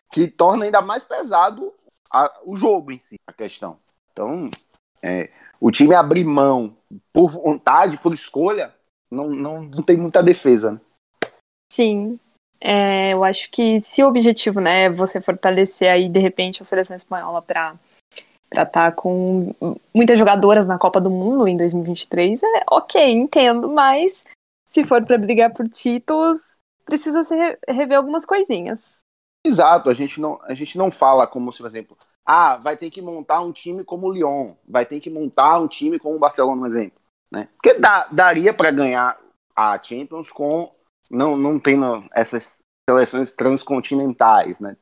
Que 0.10 0.28
torna 0.28 0.64
ainda 0.64 0.82
mais 0.82 1.04
pesado 1.04 1.74
a, 2.10 2.40
o 2.46 2.56
jogo 2.56 2.94
em 2.94 3.00
si, 3.00 3.16
a 3.28 3.34
questão. 3.34 3.78
Então, 4.14 4.50
é, 5.04 5.30
o 5.60 5.70
time 5.70 5.94
abrir 5.94 6.24
mão 6.24 6.78
por 7.12 7.30
vontade, 7.30 7.98
por 7.98 8.14
escolha, 8.14 8.74
não, 9.12 9.30
não, 9.30 9.62
não 9.64 9.84
tem 9.84 9.98
muita 9.98 10.24
defesa. 10.24 10.72
Né? 10.72 10.80
Sim. 11.74 12.18
É, 12.60 13.14
eu 13.14 13.24
acho 13.24 13.52
que 13.52 13.82
se 13.82 14.02
o 14.02 14.08
objetivo 14.08 14.62
né, 14.62 14.86
é 14.86 14.90
você 14.90 15.20
fortalecer 15.20 15.92
aí, 15.92 16.08
de 16.08 16.20
repente, 16.20 16.62
a 16.62 16.66
seleção 16.66 16.96
espanhola 16.96 17.42
para 17.42 17.76
para 18.50 18.64
estar 18.64 18.92
tá 18.92 18.96
com 18.96 19.54
muitas 19.94 20.18
jogadoras 20.18 20.66
na 20.66 20.78
Copa 20.78 21.02
do 21.02 21.10
Mundo 21.10 21.50
em 21.50 21.58
2023, 21.58 22.42
é 22.44 22.64
ok, 22.72 23.12
entendo, 23.12 23.68
mas 23.68 24.26
se 24.78 24.86
for 24.86 25.04
para 25.04 25.18
brigar 25.18 25.52
por 25.52 25.68
títulos, 25.68 26.56
precisa 26.86 27.24
se 27.24 27.36
rever 27.68 27.98
algumas 27.98 28.28
coisinhas. 28.28 29.00
Exato, 29.44 29.90
a 29.90 29.94
gente 29.94 30.22
não, 30.22 30.40
a 30.44 30.54
gente 30.54 30.78
não 30.78 30.92
fala 30.92 31.26
como 31.26 31.52
por 31.52 31.66
exemplo, 31.66 31.98
ah, 32.24 32.58
vai 32.58 32.78
ter 32.78 32.92
que 32.92 33.02
montar 33.02 33.42
um 33.42 33.52
time 33.52 33.84
como 33.84 34.06
o 34.06 34.12
Lyon, 34.12 34.54
vai 34.68 34.86
ter 34.86 35.00
que 35.00 35.10
montar 35.10 35.58
um 35.58 35.68
time 35.68 35.98
como 35.98 36.16
o 36.16 36.20
Barcelona, 36.20 36.62
um 36.62 36.68
exemplo, 36.68 37.00
né? 37.32 37.50
Porque 37.56 37.74
dá, 37.74 38.08
daria 38.12 38.54
para 38.54 38.70
ganhar 38.70 39.20
a 39.56 39.82
Champions 39.82 40.32
com 40.32 40.72
não 41.10 41.36
não 41.36 41.58
tendo 41.58 42.08
essas 42.14 42.60
seleções 42.88 43.34
transcontinentais, 43.34 44.60
né? 44.60 44.78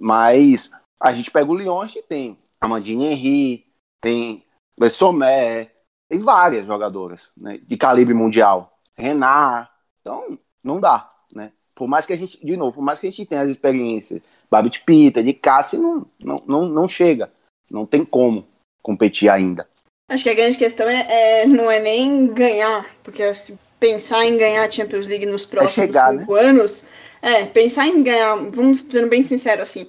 Mas 0.00 0.72
a 1.00 1.12
gente 1.12 1.30
pega 1.30 1.48
o 1.48 1.54
Lyon, 1.54 1.80
a 1.80 1.86
gente 1.86 2.02
tem 2.08 2.36
Amandine 2.60 3.06
Henry, 3.06 3.66
tem 4.00 4.44
Sommer, 4.90 5.72
tem 6.08 6.18
várias 6.18 6.66
jogadoras 6.66 7.30
né, 7.36 7.60
de 7.62 7.76
calibre 7.76 8.14
mundial. 8.14 8.72
Renar. 8.96 9.70
Então, 10.00 10.38
não 10.62 10.80
dá, 10.80 11.10
né? 11.34 11.52
Por 11.74 11.88
mais 11.88 12.06
que 12.06 12.12
a 12.12 12.16
gente, 12.16 12.44
de 12.44 12.56
novo, 12.56 12.72
por 12.72 12.82
mais 12.82 12.98
que 12.98 13.06
a 13.06 13.10
gente 13.10 13.26
tenha 13.26 13.42
as 13.42 13.50
experiências, 13.50 14.20
Babit 14.50 14.82
Pita, 14.84 15.22
de 15.22 15.32
Cassi, 15.32 15.78
não, 15.78 16.06
não, 16.20 16.42
não, 16.46 16.68
não 16.68 16.88
chega. 16.88 17.30
Não 17.70 17.86
tem 17.86 18.04
como 18.04 18.46
competir 18.82 19.28
ainda. 19.28 19.66
Acho 20.08 20.24
que 20.24 20.30
a 20.30 20.34
grande 20.34 20.58
questão 20.58 20.88
é, 20.88 21.06
é, 21.42 21.46
não 21.46 21.70
é 21.70 21.80
nem 21.80 22.26
ganhar, 22.26 22.86
porque 23.02 23.22
acho 23.22 23.46
que 23.46 23.54
pensar 23.80 24.24
em 24.26 24.36
ganhar 24.36 24.64
a 24.64 24.70
Champions 24.70 25.06
League 25.08 25.26
nos 25.26 25.46
próximos 25.46 25.86
chegar, 25.88 26.18
cinco 26.18 26.34
anos, 26.34 26.84
é, 27.22 27.46
pensar 27.46 27.86
em 27.86 28.02
ganhar, 28.02 28.36
vamos 28.36 28.84
sendo 28.88 29.08
bem 29.08 29.22
sincero 29.22 29.62
assim, 29.62 29.86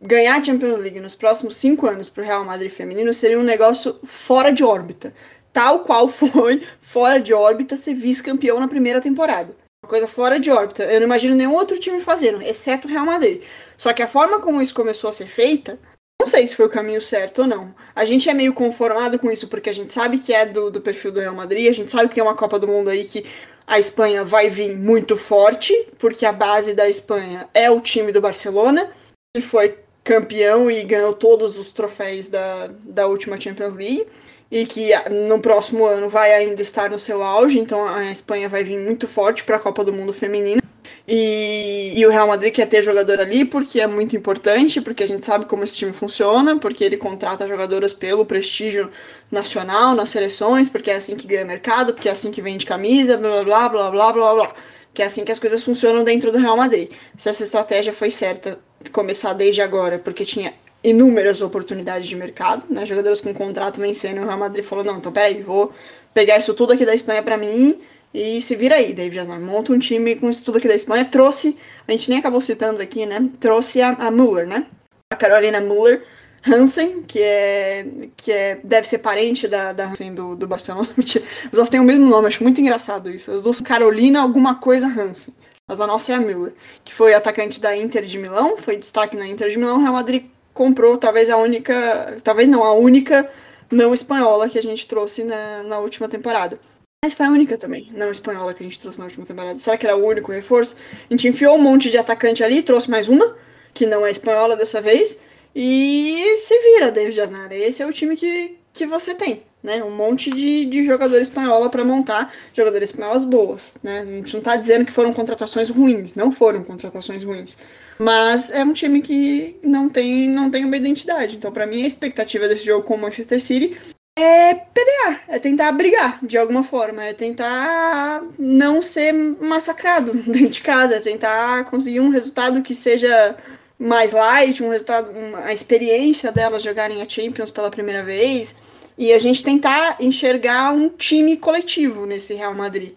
ganhar 0.00 0.40
a 0.40 0.44
Champions 0.44 0.78
League 0.78 1.00
nos 1.00 1.14
próximos 1.14 1.56
cinco 1.56 1.86
anos 1.86 2.08
para 2.08 2.22
o 2.22 2.26
Real 2.26 2.44
Madrid 2.44 2.70
feminino 2.70 3.12
seria 3.12 3.38
um 3.38 3.42
negócio 3.42 3.98
fora 4.04 4.52
de 4.52 4.64
órbita, 4.64 5.12
tal 5.52 5.80
qual 5.80 6.08
foi 6.10 6.62
fora 6.80 7.20
de 7.20 7.32
órbita 7.32 7.76
ser 7.76 7.94
vice-campeão 7.94 8.58
na 8.58 8.68
primeira 8.68 9.00
temporada. 9.00 9.54
Uma 9.84 9.88
coisa 9.88 10.06
fora 10.06 10.38
de 10.38 10.50
órbita. 10.50 10.84
Eu 10.84 11.00
não 11.00 11.06
imagino 11.06 11.34
nenhum 11.34 11.54
outro 11.54 11.78
time 11.78 12.00
fazendo, 12.00 12.40
exceto 12.40 12.86
o 12.86 12.90
Real 12.90 13.04
Madrid. 13.04 13.42
Só 13.76 13.92
que 13.92 14.02
a 14.02 14.08
forma 14.08 14.40
como 14.40 14.62
isso 14.62 14.74
começou 14.74 15.10
a 15.10 15.12
ser 15.12 15.26
feita, 15.26 15.78
não 16.20 16.26
sei 16.28 16.46
se 16.46 16.54
foi 16.54 16.66
o 16.66 16.70
caminho 16.70 17.02
certo 17.02 17.42
ou 17.42 17.48
não. 17.48 17.74
A 17.94 18.04
gente 18.04 18.30
é 18.30 18.34
meio 18.34 18.54
conformado 18.54 19.18
com 19.18 19.30
isso 19.30 19.48
porque 19.48 19.68
a 19.68 19.74
gente 19.74 19.92
sabe 19.92 20.18
que 20.18 20.32
é 20.32 20.46
do, 20.46 20.70
do 20.70 20.80
perfil 20.80 21.10
do 21.10 21.18
Real 21.18 21.34
Madrid, 21.34 21.68
a 21.68 21.74
gente 21.74 21.90
sabe 21.90 22.08
que 22.08 22.14
tem 22.14 22.22
uma 22.22 22.36
Copa 22.36 22.60
do 22.60 22.68
Mundo 22.68 22.90
aí 22.90 23.04
que 23.04 23.26
a 23.66 23.76
Espanha 23.78 24.24
vai 24.24 24.48
vir 24.48 24.76
muito 24.76 25.16
forte, 25.16 25.74
porque 25.98 26.24
a 26.24 26.32
base 26.32 26.74
da 26.74 26.88
Espanha 26.88 27.48
é 27.52 27.68
o 27.68 27.80
time 27.80 28.12
do 28.12 28.20
Barcelona, 28.20 28.92
que 29.34 29.42
foi 29.42 29.78
campeão 30.04 30.70
e 30.70 30.82
ganhou 30.84 31.12
todos 31.12 31.58
os 31.58 31.72
troféus 31.72 32.28
da, 32.28 32.68
da 32.84 33.06
última 33.06 33.40
Champions 33.40 33.74
League 33.74 34.06
e 34.52 34.66
que 34.66 34.90
no 35.26 35.38
próximo 35.40 35.86
ano 35.86 36.10
vai 36.10 36.34
ainda 36.34 36.60
estar 36.60 36.90
no 36.90 36.98
seu 36.98 37.22
auge, 37.22 37.58
então 37.58 37.88
a 37.88 38.12
Espanha 38.12 38.50
vai 38.50 38.62
vir 38.62 38.78
muito 38.78 39.08
forte 39.08 39.44
para 39.44 39.56
a 39.56 39.58
Copa 39.58 39.82
do 39.82 39.94
Mundo 39.94 40.12
Feminina. 40.12 40.60
E, 41.08 41.94
e, 41.96 42.06
o 42.06 42.10
Real 42.10 42.28
Madrid 42.28 42.52
quer 42.52 42.66
ter 42.66 42.82
jogador 42.82 43.18
ali 43.18 43.46
porque 43.46 43.80
é 43.80 43.86
muito 43.86 44.14
importante, 44.14 44.78
porque 44.82 45.02
a 45.02 45.08
gente 45.08 45.24
sabe 45.24 45.46
como 45.46 45.64
esse 45.64 45.76
time 45.76 45.92
funciona, 45.94 46.58
porque 46.58 46.84
ele 46.84 46.98
contrata 46.98 47.48
jogadoras 47.48 47.94
pelo 47.94 48.26
prestígio 48.26 48.90
nacional 49.30 49.94
nas 49.94 50.10
seleções, 50.10 50.68
porque 50.68 50.90
é 50.90 50.96
assim 50.96 51.16
que 51.16 51.26
ganha 51.26 51.46
mercado, 51.46 51.94
porque 51.94 52.10
é 52.10 52.12
assim 52.12 52.30
que 52.30 52.42
vende 52.42 52.66
camisa, 52.66 53.16
blá 53.16 53.42
blá 53.42 53.68
blá 53.70 53.90
blá 53.90 54.12
blá 54.12 54.34
blá. 54.34 54.54
Que 54.92 55.02
é 55.02 55.06
assim 55.06 55.24
que 55.24 55.32
as 55.32 55.38
coisas 55.38 55.64
funcionam 55.64 56.04
dentro 56.04 56.30
do 56.30 56.36
Real 56.36 56.58
Madrid. 56.58 56.90
Se 57.16 57.30
essa 57.30 57.42
estratégia 57.42 57.94
foi 57.94 58.10
certa 58.10 58.58
começar 58.92 59.32
desde 59.32 59.62
agora, 59.62 59.98
porque 59.98 60.26
tinha 60.26 60.52
inúmeras 60.82 61.42
oportunidades 61.42 62.08
de 62.08 62.16
mercado, 62.16 62.64
né? 62.68 62.84
Jogadores 62.84 63.20
com 63.20 63.32
contrato 63.32 63.80
vencendo, 63.80 64.22
o 64.22 64.26
Real 64.26 64.38
Madrid 64.38 64.64
falou: 64.64 64.84
não, 64.84 64.98
então 64.98 65.12
peraí, 65.12 65.42
vou 65.42 65.72
pegar 66.12 66.38
isso 66.38 66.54
tudo 66.54 66.72
aqui 66.72 66.84
da 66.84 66.94
Espanha 66.94 67.22
para 67.22 67.36
mim 67.36 67.80
e 68.14 68.40
se 68.42 68.54
vira 68.54 68.74
aí, 68.76 68.92
David 68.92 69.16
Jasnar. 69.16 69.40
Monta 69.40 69.72
um 69.72 69.78
time 69.78 70.16
com 70.16 70.28
isso 70.28 70.44
tudo 70.44 70.58
aqui 70.58 70.68
da 70.68 70.74
Espanha. 70.74 71.04
Trouxe, 71.04 71.56
a 71.88 71.92
gente 71.92 72.10
nem 72.10 72.18
acabou 72.18 72.40
citando 72.40 72.82
aqui, 72.82 73.06
né? 73.06 73.30
Trouxe 73.40 73.80
a, 73.80 73.90
a 73.90 74.10
Müller, 74.10 74.46
né? 74.46 74.66
A 75.10 75.16
Carolina 75.16 75.60
Müller 75.60 76.02
Hansen, 76.46 77.02
que 77.02 77.22
é, 77.22 77.86
que 78.16 78.32
é 78.32 78.58
deve 78.62 78.86
ser 78.86 78.98
parente 78.98 79.46
da, 79.46 79.72
da 79.72 79.86
Hansen 79.86 80.12
do, 80.14 80.34
do 80.34 80.46
Barcelona. 80.46 80.88
Elas 81.52 81.68
têm 81.68 81.80
o 81.80 81.84
mesmo 81.84 82.06
nome, 82.06 82.26
acho 82.28 82.42
muito 82.42 82.60
engraçado 82.60 83.08
isso. 83.08 83.30
As 83.30 83.42
duas 83.42 83.60
Carolina 83.60 84.20
alguma 84.20 84.56
coisa 84.56 84.86
Hansen. 84.86 85.34
Mas 85.68 85.80
a 85.80 85.86
nossa 85.86 86.12
é 86.12 86.16
a 86.16 86.20
Müller, 86.20 86.52
que 86.84 86.92
foi 86.92 87.14
atacante 87.14 87.60
da 87.60 87.74
Inter 87.76 88.04
de 88.04 88.18
Milão, 88.18 88.58
foi 88.58 88.76
destaque 88.76 89.16
na 89.16 89.26
Inter 89.26 89.48
de 89.48 89.56
Milão. 89.56 89.80
Real 89.80 89.92
Madrid 89.92 90.24
comprou 90.52 90.98
talvez 90.98 91.30
a 91.30 91.36
única, 91.36 92.18
talvez 92.22 92.48
não, 92.48 92.64
a 92.64 92.74
única 92.74 93.30
não 93.70 93.94
espanhola 93.94 94.48
que 94.48 94.58
a 94.58 94.62
gente 94.62 94.86
trouxe 94.86 95.24
na, 95.24 95.62
na 95.62 95.78
última 95.78 96.08
temporada. 96.08 96.58
Mas 97.04 97.14
foi 97.14 97.26
a 97.26 97.30
única 97.30 97.58
também, 97.58 97.90
não 97.92 98.12
espanhola 98.12 98.54
que 98.54 98.62
a 98.62 98.66
gente 98.66 98.78
trouxe 98.78 98.98
na 98.98 99.06
última 99.06 99.26
temporada. 99.26 99.58
Será 99.58 99.76
que 99.76 99.86
era 99.86 99.96
o 99.96 100.06
único 100.06 100.30
reforço? 100.30 100.76
A 101.10 101.12
gente 101.12 101.26
enfiou 101.26 101.56
um 101.56 101.62
monte 101.62 101.90
de 101.90 101.98
atacante 101.98 102.44
ali, 102.44 102.62
trouxe 102.62 102.88
mais 102.88 103.08
uma, 103.08 103.36
que 103.74 103.86
não 103.86 104.06
é 104.06 104.10
espanhola 104.10 104.56
dessa 104.56 104.80
vez, 104.80 105.18
e 105.54 106.36
se 106.36 106.56
vira, 106.60 106.92
David 106.92 107.16
Jasnara. 107.16 107.54
Esse 107.54 107.82
é 107.82 107.86
o 107.86 107.92
time 107.92 108.16
que, 108.16 108.56
que 108.72 108.86
você 108.86 109.14
tem, 109.14 109.42
né? 109.62 109.82
Um 109.82 109.90
monte 109.90 110.30
de, 110.30 110.64
de 110.66 110.84
jogador 110.84 111.20
espanhola 111.20 111.70
para 111.70 111.84
montar, 111.84 112.32
jogadores 112.52 112.90
espanholas 112.90 113.24
boas, 113.24 113.74
né? 113.82 114.00
A 114.00 114.04
gente 114.04 114.34
não 114.34 114.42
tá 114.42 114.56
dizendo 114.56 114.84
que 114.84 114.92
foram 114.92 115.12
contratações 115.12 115.70
ruins, 115.70 116.14
não 116.14 116.32
foram 116.32 116.64
contratações 116.64 117.22
ruins. 117.22 117.56
Mas 117.98 118.50
é 118.50 118.64
um 118.64 118.72
time 118.72 119.00
que 119.00 119.56
não 119.62 119.88
tem, 119.88 120.28
não 120.28 120.50
tem 120.50 120.64
uma 120.64 120.76
identidade. 120.76 121.36
Então, 121.36 121.52
para 121.52 121.66
mim, 121.66 121.84
a 121.84 121.86
expectativa 121.86 122.48
desse 122.48 122.66
jogo 122.66 122.84
com 122.84 122.94
o 122.94 122.98
Manchester 122.98 123.40
City 123.40 123.76
é 124.18 124.54
pelear, 124.54 125.22
é 125.28 125.38
tentar 125.38 125.72
brigar 125.72 126.18
de 126.22 126.36
alguma 126.36 126.62
forma, 126.62 127.02
é 127.04 127.14
tentar 127.14 128.22
não 128.38 128.82
ser 128.82 129.12
massacrado 129.12 130.12
dentro 130.26 130.50
de 130.50 130.60
casa, 130.60 130.96
é 130.96 131.00
tentar 131.00 131.64
conseguir 131.66 132.00
um 132.00 132.10
resultado 132.10 132.60
que 132.62 132.74
seja 132.74 133.36
mais 133.78 134.12
light, 134.12 134.62
um 134.62 134.68
resultado, 134.68 135.10
uma, 135.10 135.44
a 135.44 135.52
experiência 135.52 136.30
delas 136.30 136.62
jogarem 136.62 137.00
a 137.00 137.08
Champions 137.08 137.50
pela 137.50 137.70
primeira 137.70 138.02
vez 138.02 138.54
e 138.96 139.12
a 139.12 139.18
gente 139.18 139.42
tentar 139.42 139.96
enxergar 140.00 140.72
um 140.72 140.88
time 140.88 141.36
coletivo 141.36 142.06
nesse 142.06 142.34
Real 142.34 142.54
Madrid. 142.54 142.92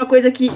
Uma 0.00 0.08
coisa 0.08 0.30
que 0.30 0.50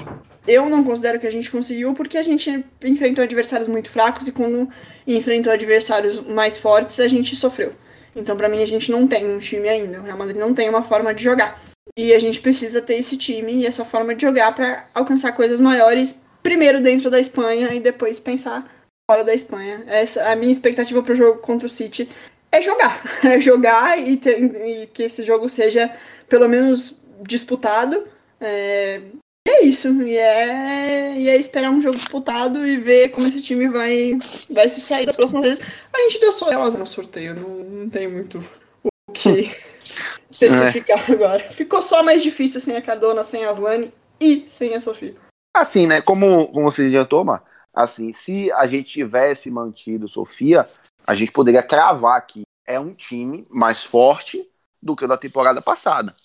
eu 0.47 0.69
não 0.69 0.83
considero 0.83 1.19
que 1.19 1.27
a 1.27 1.31
gente 1.31 1.51
conseguiu 1.51 1.93
porque 1.93 2.17
a 2.17 2.23
gente 2.23 2.63
enfrentou 2.83 3.23
adversários 3.23 3.67
muito 3.67 3.89
fracos 3.89 4.27
e 4.27 4.31
quando 4.31 4.69
enfrentou 5.05 5.51
adversários 5.51 6.19
mais 6.19 6.57
fortes 6.57 6.99
a 6.99 7.07
gente 7.07 7.35
sofreu. 7.35 7.73
Então, 8.15 8.37
para 8.37 8.47
mim, 8.47 8.61
a 8.61 8.65
gente 8.65 8.91
não 8.91 9.05
tem 9.07 9.29
um 9.29 9.39
time 9.39 9.67
ainda. 9.67 9.99
O 9.99 10.03
Real 10.03 10.17
Madrid 10.17 10.37
não 10.37 10.53
tem 10.53 10.69
uma 10.69 10.83
forma 10.83 11.13
de 11.13 11.21
jogar. 11.21 11.61
E 11.97 12.13
a 12.13 12.19
gente 12.19 12.39
precisa 12.39 12.81
ter 12.81 12.95
esse 12.95 13.17
time 13.17 13.53
e 13.53 13.65
essa 13.65 13.83
forma 13.83 14.15
de 14.15 14.21
jogar 14.21 14.55
para 14.55 14.85
alcançar 14.93 15.33
coisas 15.33 15.59
maiores, 15.59 16.21
primeiro 16.41 16.81
dentro 16.81 17.09
da 17.09 17.19
Espanha 17.19 17.73
e 17.73 17.79
depois 17.79 18.19
pensar 18.19 18.71
fora 19.09 19.23
da 19.23 19.33
Espanha. 19.33 19.83
Essa 19.87 20.31
a 20.31 20.35
minha 20.35 20.51
expectativa 20.51 21.03
para 21.03 21.13
o 21.13 21.15
jogo 21.15 21.39
contra 21.39 21.67
o 21.67 21.69
City 21.69 22.09
é 22.55 22.61
jogar, 22.61 23.01
é 23.23 23.39
jogar 23.39 23.99
e, 23.99 24.17
ter, 24.17 24.39
e 24.39 24.87
que 24.87 25.03
esse 25.03 25.23
jogo 25.23 25.49
seja 25.49 25.93
pelo 26.27 26.47
menos 26.47 27.01
disputado. 27.21 28.07
É, 28.39 29.01
é 29.47 29.63
isso. 29.63 30.01
E 30.03 30.17
é, 30.17 31.15
e 31.17 31.29
é 31.29 31.35
esperar 31.35 31.69
um 31.71 31.81
jogo 31.81 31.97
disputado 31.97 32.65
e 32.65 32.77
ver 32.77 33.09
como 33.09 33.27
esse 33.27 33.41
time 33.41 33.67
vai, 33.67 34.17
vai 34.49 34.69
se 34.69 34.81
sair 34.81 35.05
das 35.05 35.15
próximas 35.15 35.43
vezes. 35.43 35.67
A 35.93 35.99
gente 36.01 36.19
deu 36.19 36.33
só 36.33 36.51
elas 36.51 36.75
no 36.75 36.87
sorteio, 36.87 37.35
não, 37.35 37.49
não 37.49 37.89
tem 37.89 38.07
muito 38.07 38.43
o 38.83 39.11
que 39.11 39.51
especificar 40.31 41.09
é. 41.09 41.13
agora. 41.13 41.49
Ficou 41.49 41.81
só 41.81 42.03
mais 42.03 42.23
difícil 42.23 42.59
sem 42.59 42.75
a 42.75 42.81
Cardona, 42.81 43.23
sem 43.23 43.45
a 43.45 43.49
Aslane 43.49 43.93
e 44.19 44.43
sem 44.47 44.73
a 44.73 44.79
Sofia. 44.79 45.15
Assim, 45.55 45.87
né? 45.87 46.01
Como, 46.01 46.47
como 46.47 46.69
você 46.69 46.83
adiantou, 46.83 47.23
Mar, 47.23 47.43
assim, 47.73 48.11
se 48.11 48.51
a 48.51 48.67
gente 48.67 48.89
tivesse 48.89 49.49
mantido 49.49 50.07
Sofia, 50.07 50.65
a 51.07 51.13
gente 51.13 51.31
poderia 51.31 51.63
cravar 51.63 52.25
que 52.25 52.43
é 52.65 52.79
um 52.79 52.93
time 52.93 53.47
mais 53.49 53.83
forte 53.83 54.49
do 54.81 54.95
que 54.95 55.05
o 55.05 55.07
da 55.07 55.17
temporada 55.17 55.61
passada. 55.61 56.15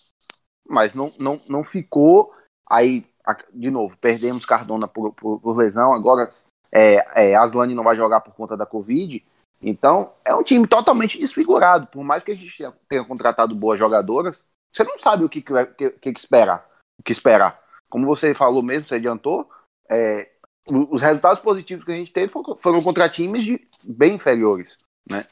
Mas 0.69 0.95
não, 0.95 1.12
não, 1.19 1.40
não 1.49 1.64
ficou. 1.64 2.33
Aí 2.69 3.05
de 3.53 3.71
novo, 3.71 3.97
perdemos 3.99 4.45
Cardona 4.45 4.88
por, 4.88 5.12
por, 5.12 5.40
por 5.40 5.57
lesão, 5.57 5.93
agora 5.93 6.33
é, 6.73 7.31
é, 7.31 7.35
Aslane 7.35 7.75
não 7.75 7.85
vai 7.85 7.97
jogar 7.97 8.21
por 8.21 8.35
conta 8.35 8.57
da 8.57 8.66
Covid. 8.66 9.25
Então, 9.62 10.12
é 10.25 10.35
um 10.35 10.43
time 10.43 10.66
totalmente 10.66 11.19
desfigurado. 11.19 11.87
Por 11.88 12.03
mais 12.03 12.25
que 12.25 12.33
a 12.33 12.35
gente 12.35 12.57
tenha 12.88 13.05
contratado 13.05 13.55
boas 13.55 13.79
jogadoras, 13.79 14.38
você 14.73 14.85
não 14.85 14.99
sabe 14.99 15.25
o 15.25 15.29
que, 15.29 15.43
que, 15.43 15.66
que, 15.66 15.90
que 16.12 16.21
esperar. 16.21 16.66
O 16.99 17.03
que 17.03 17.12
esperar. 17.12 17.61
Como 17.88 18.07
você 18.07 18.33
falou 18.33 18.62
mesmo, 18.62 18.87
você 18.87 18.95
adiantou, 18.95 19.51
é, 19.90 20.30
os 20.68 21.01
resultados 21.01 21.40
positivos 21.40 21.85
que 21.85 21.92
a 21.92 21.96
gente 21.96 22.12
teve 22.12 22.29
foram, 22.29 22.83
contra 22.83 23.09
times 23.09 23.44
de, 23.44 23.61
bem 23.88 24.14
inferiores. 24.14 24.77
Né? 25.09 25.25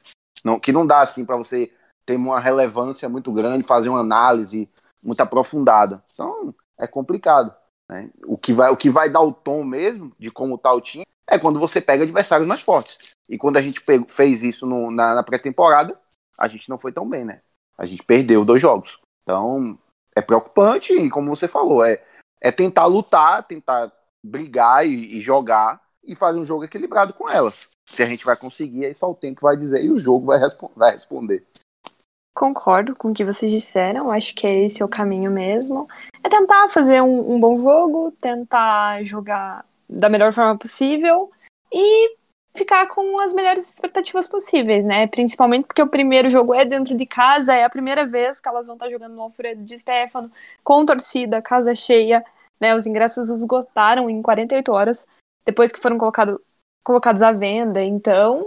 Não, 0.44 0.58
que 0.58 0.72
não 0.72 0.86
dá 0.86 1.00
assim 1.00 1.24
para 1.24 1.36
você 1.36 1.72
ter 2.06 2.16
uma 2.16 2.40
relevância 2.40 3.08
muito 3.08 3.32
grande, 3.32 3.66
fazer 3.66 3.88
uma 3.88 4.00
análise 4.00 4.68
muito 5.02 5.20
aprofundada. 5.20 6.02
Então, 6.12 6.54
é 6.78 6.86
complicado. 6.86 7.54
Né? 7.88 8.10
O, 8.26 8.36
que 8.36 8.52
vai, 8.52 8.70
o 8.70 8.76
que 8.76 8.90
vai 8.90 9.10
dar 9.10 9.20
o 9.20 9.32
tom 9.32 9.64
mesmo 9.64 10.12
de 10.18 10.30
como 10.30 10.54
está 10.54 10.72
o 10.72 10.80
time 10.80 11.04
é 11.30 11.38
quando 11.38 11.58
você 11.58 11.80
pega 11.80 12.04
adversários 12.04 12.48
mais 12.48 12.60
fortes. 12.60 13.10
E 13.28 13.36
quando 13.36 13.58
a 13.58 13.62
gente 13.62 13.82
pegou, 13.82 14.08
fez 14.08 14.42
isso 14.42 14.66
no, 14.66 14.90
na, 14.90 15.14
na 15.14 15.22
pré-temporada, 15.22 15.98
a 16.38 16.48
gente 16.48 16.68
não 16.68 16.78
foi 16.78 16.92
tão 16.92 17.06
bem, 17.08 17.24
né? 17.24 17.42
A 17.76 17.84
gente 17.84 18.02
perdeu 18.02 18.44
dois 18.44 18.62
jogos. 18.62 18.98
Então, 19.22 19.78
é 20.16 20.22
preocupante 20.22 20.92
e, 20.92 21.10
como 21.10 21.34
você 21.34 21.46
falou, 21.46 21.84
é, 21.84 22.02
é 22.40 22.50
tentar 22.50 22.86
lutar, 22.86 23.46
tentar 23.46 23.92
brigar 24.24 24.86
e, 24.86 25.18
e, 25.18 25.20
jogar 25.20 25.80
e 26.04 26.14
fazer 26.14 26.38
um 26.38 26.44
jogo 26.44 26.64
equilibrado 26.64 27.12
com 27.14 27.28
elas. 27.28 27.68
Se 27.86 28.02
a 28.02 28.06
gente 28.06 28.24
vai 28.24 28.36
conseguir, 28.36 28.86
aí 28.86 28.94
só 28.94 29.10
o 29.10 29.14
tempo 29.14 29.40
vai 29.42 29.56
dizer 29.56 29.84
e 29.84 29.90
o 29.90 29.98
jogo 29.98 30.26
vai, 30.26 30.38
respo 30.38 30.70
vai 30.76 30.92
responder. 30.92 31.44
Concordo 32.34 32.94
com 32.94 33.10
o 33.10 33.14
que 33.14 33.24
vocês 33.24 33.50
disseram, 33.50 34.10
acho 34.10 34.34
que 34.34 34.46
é 34.46 34.64
esse 34.64 34.84
o 34.84 34.88
caminho 34.88 35.30
mesmo. 35.30 35.88
É 36.22 36.28
tentar 36.28 36.68
fazer 36.68 37.02
um, 37.02 37.34
um 37.34 37.40
bom 37.40 37.56
jogo, 37.56 38.12
tentar 38.20 39.02
jogar 39.02 39.64
da 39.88 40.08
melhor 40.08 40.32
forma 40.32 40.56
possível 40.56 41.30
e 41.72 42.16
ficar 42.54 42.86
com 42.88 43.18
as 43.20 43.32
melhores 43.32 43.68
expectativas 43.68 44.26
possíveis, 44.26 44.84
né? 44.84 45.06
Principalmente 45.06 45.66
porque 45.66 45.82
o 45.82 45.86
primeiro 45.86 46.28
jogo 46.28 46.54
é 46.54 46.64
dentro 46.64 46.96
de 46.96 47.06
casa, 47.06 47.54
é 47.54 47.64
a 47.64 47.70
primeira 47.70 48.04
vez 48.04 48.40
que 48.40 48.48
elas 48.48 48.66
vão 48.66 48.74
estar 48.76 48.90
jogando 48.90 49.14
no 49.14 49.22
Alfredo 49.22 49.62
de 49.62 49.78
Stefano, 49.78 50.30
com 50.62 50.84
torcida, 50.84 51.40
casa 51.40 51.74
cheia, 51.74 52.24
né? 52.60 52.74
Os 52.74 52.86
ingressos 52.86 53.28
esgotaram 53.28 54.08
em 54.08 54.22
48 54.22 54.72
horas 54.72 55.06
depois 55.44 55.72
que 55.72 55.80
foram 55.80 55.96
colocado, 55.96 56.40
colocados 56.84 57.22
à 57.22 57.32
venda, 57.32 57.82
então 57.82 58.44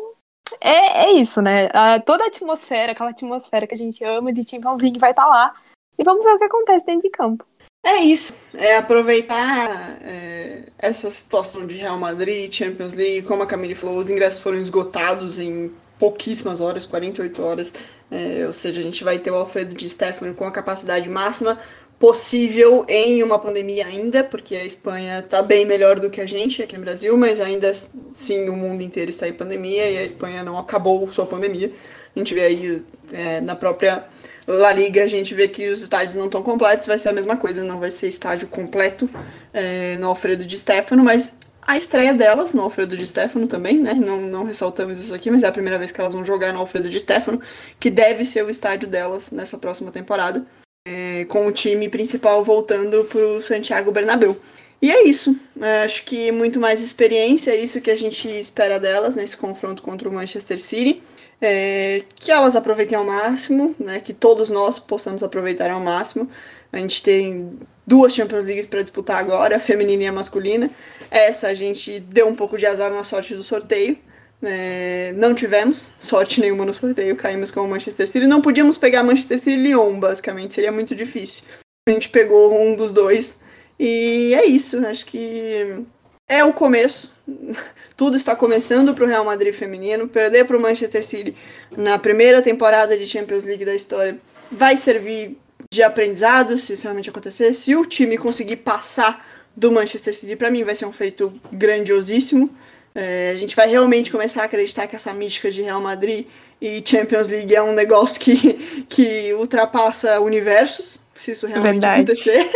é, 0.59 1.05
é 1.05 1.11
isso, 1.13 1.41
né? 1.41 1.69
A, 1.73 1.99
toda 1.99 2.23
a 2.23 2.27
atmosfera, 2.27 2.91
aquela 2.91 3.09
atmosfera 3.09 3.65
que 3.65 3.73
a 3.73 3.77
gente 3.77 4.03
ama 4.03 4.31
de 4.31 4.47
Champions 4.47 4.81
League 4.81 4.99
vai 4.99 5.11
estar 5.11 5.23
tá 5.23 5.29
lá. 5.29 5.55
E 5.97 6.03
vamos 6.03 6.23
ver 6.23 6.33
o 6.33 6.37
que 6.37 6.45
acontece 6.45 6.85
dentro 6.85 7.01
de 7.01 7.09
campo. 7.09 7.45
É 7.83 7.97
isso, 7.97 8.35
é 8.53 8.77
aproveitar 8.77 9.97
é, 10.03 10.65
essa 10.77 11.09
situação 11.09 11.65
de 11.65 11.77
Real 11.77 11.97
Madrid, 11.97 12.53
Champions 12.53 12.93
League, 12.93 13.23
como 13.23 13.41
a 13.41 13.47
Camille 13.47 13.73
falou, 13.73 13.97
os 13.97 14.09
ingressos 14.09 14.39
foram 14.39 14.59
esgotados 14.59 15.39
em 15.39 15.73
pouquíssimas 15.97 16.59
horas, 16.59 16.85
48 16.85 17.41
horas, 17.41 17.73
é, 18.11 18.45
ou 18.45 18.53
seja, 18.53 18.81
a 18.81 18.83
gente 18.83 19.03
vai 19.03 19.17
ter 19.17 19.31
o 19.31 19.35
Alfredo 19.35 19.75
de 19.75 19.89
Stefano 19.89 20.35
com 20.35 20.45
a 20.45 20.51
capacidade 20.51 21.09
máxima 21.09 21.57
possível 22.01 22.83
em 22.89 23.21
uma 23.21 23.37
pandemia 23.37 23.85
ainda, 23.85 24.23
porque 24.23 24.55
a 24.55 24.65
Espanha 24.65 25.19
está 25.19 25.39
bem 25.39 25.67
melhor 25.67 25.99
do 25.99 26.09
que 26.09 26.19
a 26.19 26.25
gente 26.25 26.63
aqui 26.63 26.75
no 26.75 26.81
Brasil, 26.81 27.15
mas 27.15 27.39
ainda 27.39 27.69
assim 27.69 28.49
o 28.49 28.55
mundo 28.55 28.81
inteiro 28.81 29.11
está 29.11 29.27
em 29.27 29.33
pandemia 29.33 29.87
e 29.87 29.99
a 29.99 30.03
Espanha 30.03 30.43
não 30.43 30.57
acabou 30.57 31.13
sua 31.13 31.27
pandemia. 31.27 31.71
A 32.15 32.17
gente 32.17 32.33
vê 32.33 32.41
aí 32.41 32.83
é, 33.13 33.39
na 33.41 33.55
própria 33.55 34.03
La 34.47 34.73
Liga 34.73 35.03
a 35.03 35.07
gente 35.07 35.35
vê 35.35 35.47
que 35.47 35.69
os 35.69 35.83
estádios 35.83 36.15
não 36.15 36.25
estão 36.25 36.41
completos, 36.41 36.87
vai 36.87 36.97
ser 36.97 37.09
a 37.09 37.13
mesma 37.13 37.37
coisa, 37.37 37.63
não 37.63 37.79
vai 37.79 37.91
ser 37.91 38.07
estádio 38.07 38.47
completo 38.47 39.07
é, 39.53 39.95
no 39.97 40.07
Alfredo 40.07 40.43
de 40.43 40.57
Stefano, 40.57 41.03
mas 41.03 41.35
a 41.61 41.77
estreia 41.77 42.15
delas 42.15 42.51
no 42.51 42.63
Alfredo 42.63 42.97
de 42.97 43.05
Stefano 43.05 43.47
também, 43.47 43.79
né? 43.79 43.93
Não, 43.93 44.19
não 44.19 44.43
ressaltamos 44.43 44.99
isso 44.99 45.13
aqui, 45.13 45.29
mas 45.29 45.43
é 45.43 45.47
a 45.47 45.51
primeira 45.51 45.77
vez 45.77 45.91
que 45.91 46.01
elas 46.01 46.13
vão 46.13 46.25
jogar 46.25 46.51
no 46.51 46.59
Alfredo 46.59 46.89
de 46.89 46.99
Stefano, 46.99 47.39
que 47.79 47.91
deve 47.91 48.25
ser 48.25 48.43
o 48.43 48.49
estádio 48.49 48.87
delas 48.87 49.29
nessa 49.29 49.55
próxima 49.55 49.91
temporada, 49.91 50.43
é, 50.85 51.25
com 51.25 51.45
o 51.45 51.51
time 51.51 51.89
principal 51.89 52.43
voltando 52.43 53.03
para 53.05 53.25
o 53.25 53.41
Santiago 53.41 53.91
Bernabéu. 53.91 54.37
E 54.81 54.91
é 54.91 55.03
isso. 55.03 55.35
É, 55.61 55.83
acho 55.83 56.03
que 56.03 56.31
muito 56.31 56.59
mais 56.59 56.81
experiência, 56.81 57.51
é 57.51 57.55
isso 57.55 57.81
que 57.81 57.91
a 57.91 57.95
gente 57.95 58.27
espera 58.27 58.79
delas 58.79 59.15
nesse 59.15 59.37
confronto 59.37 59.83
contra 59.83 60.09
o 60.09 60.13
Manchester 60.13 60.59
City 60.59 61.01
é, 61.41 62.03
que 62.15 62.31
elas 62.31 62.55
aproveitem 62.55 62.95
ao 62.97 63.03
máximo, 63.03 63.75
né, 63.79 63.99
que 63.99 64.13
todos 64.13 64.49
nós 64.49 64.77
possamos 64.77 65.23
aproveitar 65.23 65.71
ao 65.71 65.79
máximo. 65.79 66.29
A 66.71 66.77
gente 66.77 67.01
tem 67.01 67.59
duas 67.85 68.13
Champions 68.13 68.45
Leagues 68.45 68.67
para 68.67 68.83
disputar 68.83 69.17
agora, 69.17 69.57
a 69.57 69.59
feminina 69.59 70.03
e 70.03 70.07
a 70.07 70.11
masculina. 70.11 70.69
Essa 71.09 71.47
a 71.47 71.53
gente 71.55 71.99
deu 71.99 72.27
um 72.27 72.35
pouco 72.35 72.57
de 72.57 72.65
azar 72.65 72.91
na 72.91 73.03
sorte 73.03 73.33
do 73.33 73.43
sorteio. 73.43 73.97
É, 74.43 75.13
não 75.17 75.35
tivemos 75.35 75.87
sorte 75.99 76.41
nenhuma 76.41 76.65
no 76.65 76.73
sorteio, 76.73 77.15
caímos 77.15 77.51
com 77.51 77.61
o 77.61 77.67
Manchester 77.67 78.07
City. 78.07 78.27
Não 78.27 78.41
podíamos 78.41 78.77
pegar 78.77 79.03
Manchester 79.03 79.39
City 79.39 79.57
e 79.57 79.63
Lyon, 79.63 79.99
basicamente, 79.99 80.53
seria 80.53 80.71
muito 80.71 80.95
difícil. 80.95 81.43
A 81.87 81.91
gente 81.91 82.09
pegou 82.09 82.53
um 82.59 82.75
dos 82.75 82.91
dois. 82.91 83.39
E 83.79 84.33
é 84.35 84.45
isso, 84.45 84.85
acho 84.85 85.05
que 85.05 85.83
é 86.27 86.43
o 86.43 86.53
começo 86.53 87.11
tudo 87.95 88.17
está 88.17 88.35
começando 88.35 88.93
para 88.93 89.03
o 89.03 89.07
Real 89.07 89.25
Madrid 89.25 89.53
feminino. 89.53 90.07
Perder 90.07 90.45
para 90.45 90.57
o 90.57 90.61
Manchester 90.61 91.03
City 91.03 91.35
na 91.75 91.97
primeira 91.97 92.41
temporada 92.41 92.97
de 92.97 93.05
Champions 93.05 93.45
League 93.45 93.65
da 93.65 93.75
história 93.75 94.17
vai 94.51 94.75
servir 94.75 95.37
de 95.71 95.81
aprendizado 95.83 96.57
se 96.57 96.73
isso 96.73 96.83
realmente 96.83 97.09
acontecer. 97.09 97.53
Se 97.53 97.75
o 97.75 97.85
time 97.85 98.17
conseguir 98.17 98.57
passar 98.57 99.25
do 99.55 99.71
Manchester 99.71 100.15
City, 100.15 100.35
para 100.35 100.51
mim 100.51 100.63
vai 100.63 100.75
ser 100.75 100.85
um 100.85 100.91
feito 100.91 101.33
grandiosíssimo. 101.51 102.49
É, 102.93 103.31
a 103.31 103.35
gente 103.35 103.55
vai 103.55 103.69
realmente 103.69 104.11
começar 104.11 104.41
a 104.41 104.45
acreditar 104.45 104.87
que 104.87 104.95
essa 104.95 105.13
mística 105.13 105.49
de 105.49 105.61
Real 105.61 105.81
Madrid 105.81 106.25
e 106.61 106.83
Champions 106.85 107.29
League 107.29 107.55
é 107.55 107.61
um 107.61 107.73
negócio 107.73 108.19
que, 108.19 108.85
que 108.89 109.33
ultrapassa 109.33 110.19
universos, 110.19 110.99
se 111.15 111.31
isso 111.31 111.47
realmente 111.47 111.73
Verdade. 111.73 112.01
acontecer. 112.01 112.51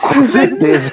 Com 0.00 0.22
certeza. 0.22 0.92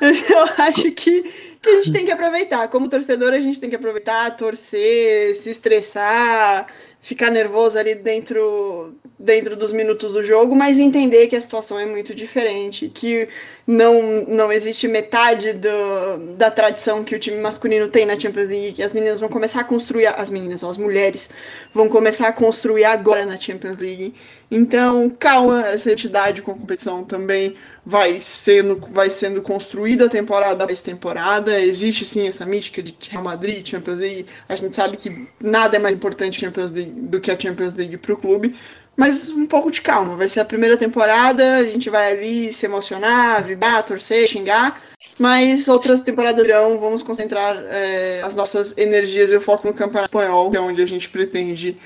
Mas 0.00 0.30
eu 0.30 0.42
acho 0.58 0.90
que 0.92 1.46
que 1.66 1.70
a 1.70 1.82
gente 1.82 1.92
tem 1.92 2.06
que 2.06 2.12
aproveitar. 2.12 2.68
Como 2.68 2.88
torcedor, 2.88 3.32
a 3.32 3.40
gente 3.40 3.58
tem 3.58 3.68
que 3.68 3.76
aproveitar, 3.76 4.36
torcer, 4.36 5.34
se 5.34 5.50
estressar, 5.50 6.66
ficar 7.02 7.30
nervoso 7.30 7.78
ali 7.78 7.94
dentro, 7.94 8.94
dentro 9.18 9.56
dos 9.56 9.72
minutos 9.72 10.12
do 10.12 10.22
jogo, 10.22 10.54
mas 10.54 10.78
entender 10.78 11.26
que 11.26 11.36
a 11.36 11.40
situação 11.40 11.78
é 11.78 11.86
muito 11.86 12.14
diferente, 12.14 12.88
que 12.88 13.28
não, 13.66 14.24
não 14.28 14.52
existe 14.52 14.86
metade 14.86 15.52
do, 15.52 16.36
da 16.36 16.50
tradição 16.50 17.02
que 17.02 17.16
o 17.16 17.18
time 17.18 17.38
masculino 17.38 17.90
tem 17.90 18.06
na 18.06 18.18
Champions 18.18 18.46
League, 18.46 18.74
que 18.74 18.82
as 18.82 18.92
meninas 18.92 19.18
vão 19.18 19.28
começar 19.28 19.60
a 19.60 19.64
construir, 19.64 20.06
as 20.06 20.30
meninas, 20.30 20.62
as 20.62 20.76
mulheres, 20.76 21.30
vão 21.74 21.88
começar 21.88 22.28
a 22.28 22.32
construir 22.32 22.84
agora 22.84 23.26
na 23.26 23.38
Champions 23.38 23.78
League. 23.78 24.14
Então, 24.48 25.10
calma, 25.18 25.66
essa 25.66 25.90
entidade 25.90 26.42
com 26.42 26.52
a 26.52 26.54
competição 26.54 27.02
também 27.02 27.56
vai 27.84 28.20
sendo, 28.20 28.80
vai 28.92 29.10
sendo 29.10 29.42
construída 29.42 30.08
temporada 30.08 30.62
após 30.62 30.80
temporada. 30.80 31.60
Existe 31.60 32.04
sim 32.04 32.28
essa 32.28 32.46
mística 32.46 32.80
de 32.80 32.96
Real 33.10 33.24
Madrid, 33.24 33.66
Champions 33.66 33.98
League. 33.98 34.26
A 34.48 34.54
gente 34.54 34.76
sabe 34.76 34.96
que 34.96 35.26
nada 35.40 35.76
é 35.76 35.80
mais 35.80 35.96
importante 35.96 36.44
do 36.48 37.20
que 37.20 37.32
a 37.32 37.38
Champions 37.38 37.74
League 37.74 37.96
para 37.96 38.12
o 38.12 38.16
clube. 38.16 38.54
Mas 38.96 39.28
um 39.28 39.46
pouco 39.46 39.70
de 39.70 39.82
calma. 39.82 40.16
Vai 40.16 40.28
ser 40.28 40.40
a 40.40 40.44
primeira 40.44 40.76
temporada, 40.76 41.56
a 41.56 41.64
gente 41.64 41.90
vai 41.90 42.12
ali 42.12 42.52
se 42.52 42.64
emocionar, 42.64 43.44
vibrar, 43.44 43.84
torcer, 43.84 44.26
xingar. 44.26 44.80
Mas 45.18 45.68
outras 45.68 46.00
temporadas 46.00 46.42
virão, 46.42 46.78
vamos 46.78 47.02
concentrar 47.02 47.56
é, 47.68 48.22
as 48.22 48.34
nossas 48.34 48.76
energias 48.78 49.30
e 49.30 49.36
o 49.36 49.40
foco 49.40 49.66
no 49.66 49.74
Campeonato 49.74 50.06
Espanhol, 50.06 50.50
que 50.50 50.56
é 50.56 50.60
onde 50.60 50.82
a 50.82 50.86
gente 50.86 51.08
pretende 51.10 51.76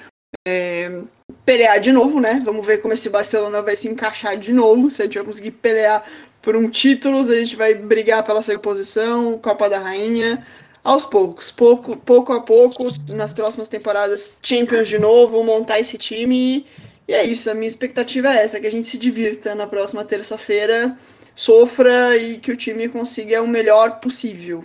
é, 0.46 1.00
pelear 1.44 1.80
de 1.80 1.90
novo, 1.90 2.20
né? 2.20 2.40
Vamos 2.44 2.64
ver 2.64 2.78
como 2.78 2.94
esse 2.94 3.10
Barcelona 3.10 3.60
vai 3.60 3.74
se 3.74 3.88
encaixar 3.88 4.36
de 4.36 4.52
novo. 4.52 4.88
Se 4.88 5.02
a 5.02 5.04
gente 5.04 5.18
vai 5.18 5.26
conseguir 5.26 5.50
pelear 5.52 6.04
por 6.40 6.56
um 6.56 6.68
título, 6.68 7.18
a 7.18 7.34
gente 7.34 7.56
vai 7.56 7.74
brigar 7.74 8.24
pela 8.24 8.40
segunda 8.40 8.62
posição, 8.62 9.38
Copa 9.38 9.68
da 9.68 9.78
Rainha. 9.78 10.46
Aos 10.82 11.04
poucos, 11.04 11.50
pouco, 11.50 11.94
pouco 11.94 12.32
a 12.32 12.40
pouco, 12.40 12.86
nas 13.10 13.34
próximas 13.34 13.68
temporadas, 13.68 14.38
Champions 14.42 14.88
de 14.88 14.98
novo, 14.98 15.44
montar 15.44 15.78
esse 15.78 15.98
time. 15.98 16.34
E 16.56 16.66
é 17.12 17.24
isso, 17.24 17.50
a 17.50 17.54
minha 17.54 17.68
expectativa 17.68 18.28
é 18.28 18.44
essa, 18.44 18.60
que 18.60 18.66
a 18.66 18.70
gente 18.70 18.88
se 18.88 18.98
divirta 18.98 19.54
na 19.54 19.66
próxima 19.66 20.04
terça-feira, 20.04 20.96
sofra 21.34 22.16
e 22.16 22.38
que 22.38 22.52
o 22.52 22.56
time 22.56 22.88
consiga 22.88 23.42
o 23.42 23.48
melhor 23.48 24.00
possível. 24.00 24.62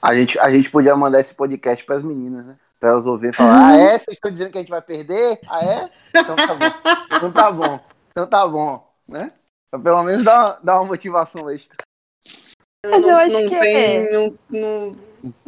A 0.00 0.14
gente, 0.14 0.38
a 0.38 0.50
gente 0.50 0.70
podia 0.70 0.96
mandar 0.96 1.20
esse 1.20 1.34
podcast 1.34 1.84
para 1.84 1.96
as 1.96 2.02
meninas, 2.02 2.44
né? 2.44 2.56
Pra 2.80 2.90
elas 2.90 3.06
ouvirem 3.06 3.30
e 3.30 3.36
falar, 3.36 3.68
ah, 3.68 3.76
é? 3.76 3.98
Vocês 3.98 4.16
estão 4.16 4.30
dizendo 4.30 4.50
que 4.50 4.58
a 4.58 4.60
gente 4.60 4.70
vai 4.70 4.82
perder? 4.82 5.38
Ah, 5.48 5.64
é? 5.64 5.90
Então 6.08 6.34
tá 6.34 6.54
bom. 6.54 7.16
Então 7.16 7.32
tá 7.32 7.50
bom. 7.52 7.80
Então 8.10 8.26
tá 8.26 8.48
bom, 8.48 8.92
né? 9.06 9.32
Pra 9.70 9.80
pelo 9.80 10.02
menos 10.02 10.24
dar, 10.24 10.58
dar 10.62 10.80
uma 10.80 10.88
motivação 10.88 11.48
extra. 11.48 11.76
Mas 12.84 13.06
eu 13.06 13.16
acho 13.16 13.36
que 13.44 13.60
tem, 13.60 13.76
é. 13.76 14.10
Não, 14.10 14.38
não, 14.50 14.96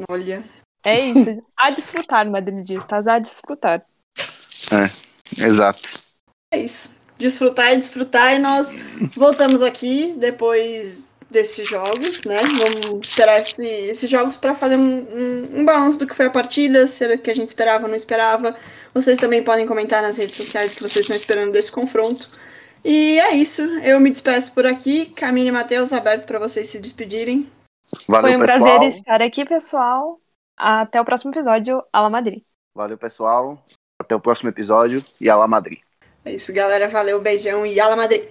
olha. 0.08 0.44
É 0.84 1.00
isso. 1.00 1.42
A 1.56 1.70
desfrutar, 1.70 2.30
madridistas, 2.30 3.08
a 3.08 3.18
desfrutar. 3.18 3.84
É, 4.72 5.03
exato. 5.46 5.82
É 6.52 6.58
isso. 6.58 6.90
Desfrutar 7.18 7.72
e 7.72 7.78
desfrutar. 7.78 8.34
E 8.34 8.38
nós 8.38 8.74
voltamos 9.16 9.62
aqui 9.62 10.14
depois 10.16 11.10
desses 11.30 11.68
jogos, 11.68 12.22
né? 12.24 12.38
Vamos 12.38 13.08
esperar 13.08 13.40
esse, 13.40 13.66
esses 13.66 14.08
jogos 14.08 14.36
para 14.36 14.54
fazer 14.54 14.76
um, 14.76 14.98
um, 14.98 15.60
um, 15.60 15.64
balanço 15.64 15.98
do 15.98 16.06
que 16.06 16.14
foi 16.14 16.26
a 16.26 16.30
partida, 16.30 16.86
se 16.86 17.04
era 17.04 17.16
o 17.16 17.18
que 17.18 17.30
a 17.30 17.34
gente 17.34 17.48
esperava 17.48 17.84
ou 17.84 17.88
não 17.88 17.96
esperava. 17.96 18.56
Vocês 18.94 19.18
também 19.18 19.42
podem 19.42 19.66
comentar 19.66 20.00
nas 20.00 20.16
redes 20.16 20.36
sociais 20.36 20.72
o 20.72 20.76
que 20.76 20.82
vocês 20.82 21.04
estão 21.04 21.16
esperando 21.16 21.52
desse 21.52 21.72
confronto. 21.72 22.28
E 22.84 23.18
é 23.18 23.34
isso. 23.34 23.62
Eu 23.80 23.98
me 23.98 24.10
despeço 24.10 24.52
por 24.52 24.64
aqui. 24.64 25.06
Camille 25.06 25.48
e 25.48 25.52
Matheus, 25.52 25.92
aberto 25.92 26.24
para 26.26 26.38
vocês 26.38 26.68
se 26.68 26.78
despedirem. 26.78 27.50
Valeu, 28.08 28.32
foi 28.32 28.36
um 28.36 28.46
pessoal. 28.46 28.78
prazer 28.78 28.88
estar 28.88 29.22
aqui, 29.22 29.44
pessoal. 29.44 30.20
Até 30.56 31.00
o 31.00 31.04
próximo 31.04 31.32
episódio, 31.32 31.82
Ala 31.92 32.08
Madrid. 32.08 32.42
Valeu, 32.74 32.96
pessoal. 32.96 33.60
Até 34.00 34.14
o 34.14 34.20
próximo 34.20 34.48
episódio 34.48 35.02
e 35.20 35.28
Ala 35.28 35.46
Madrid. 35.46 35.78
É 36.24 36.32
isso, 36.32 36.52
galera. 36.52 36.88
Valeu, 36.88 37.20
beijão 37.20 37.64
e 37.64 37.78
Ala 37.78 37.96
Madrid. 37.96 38.28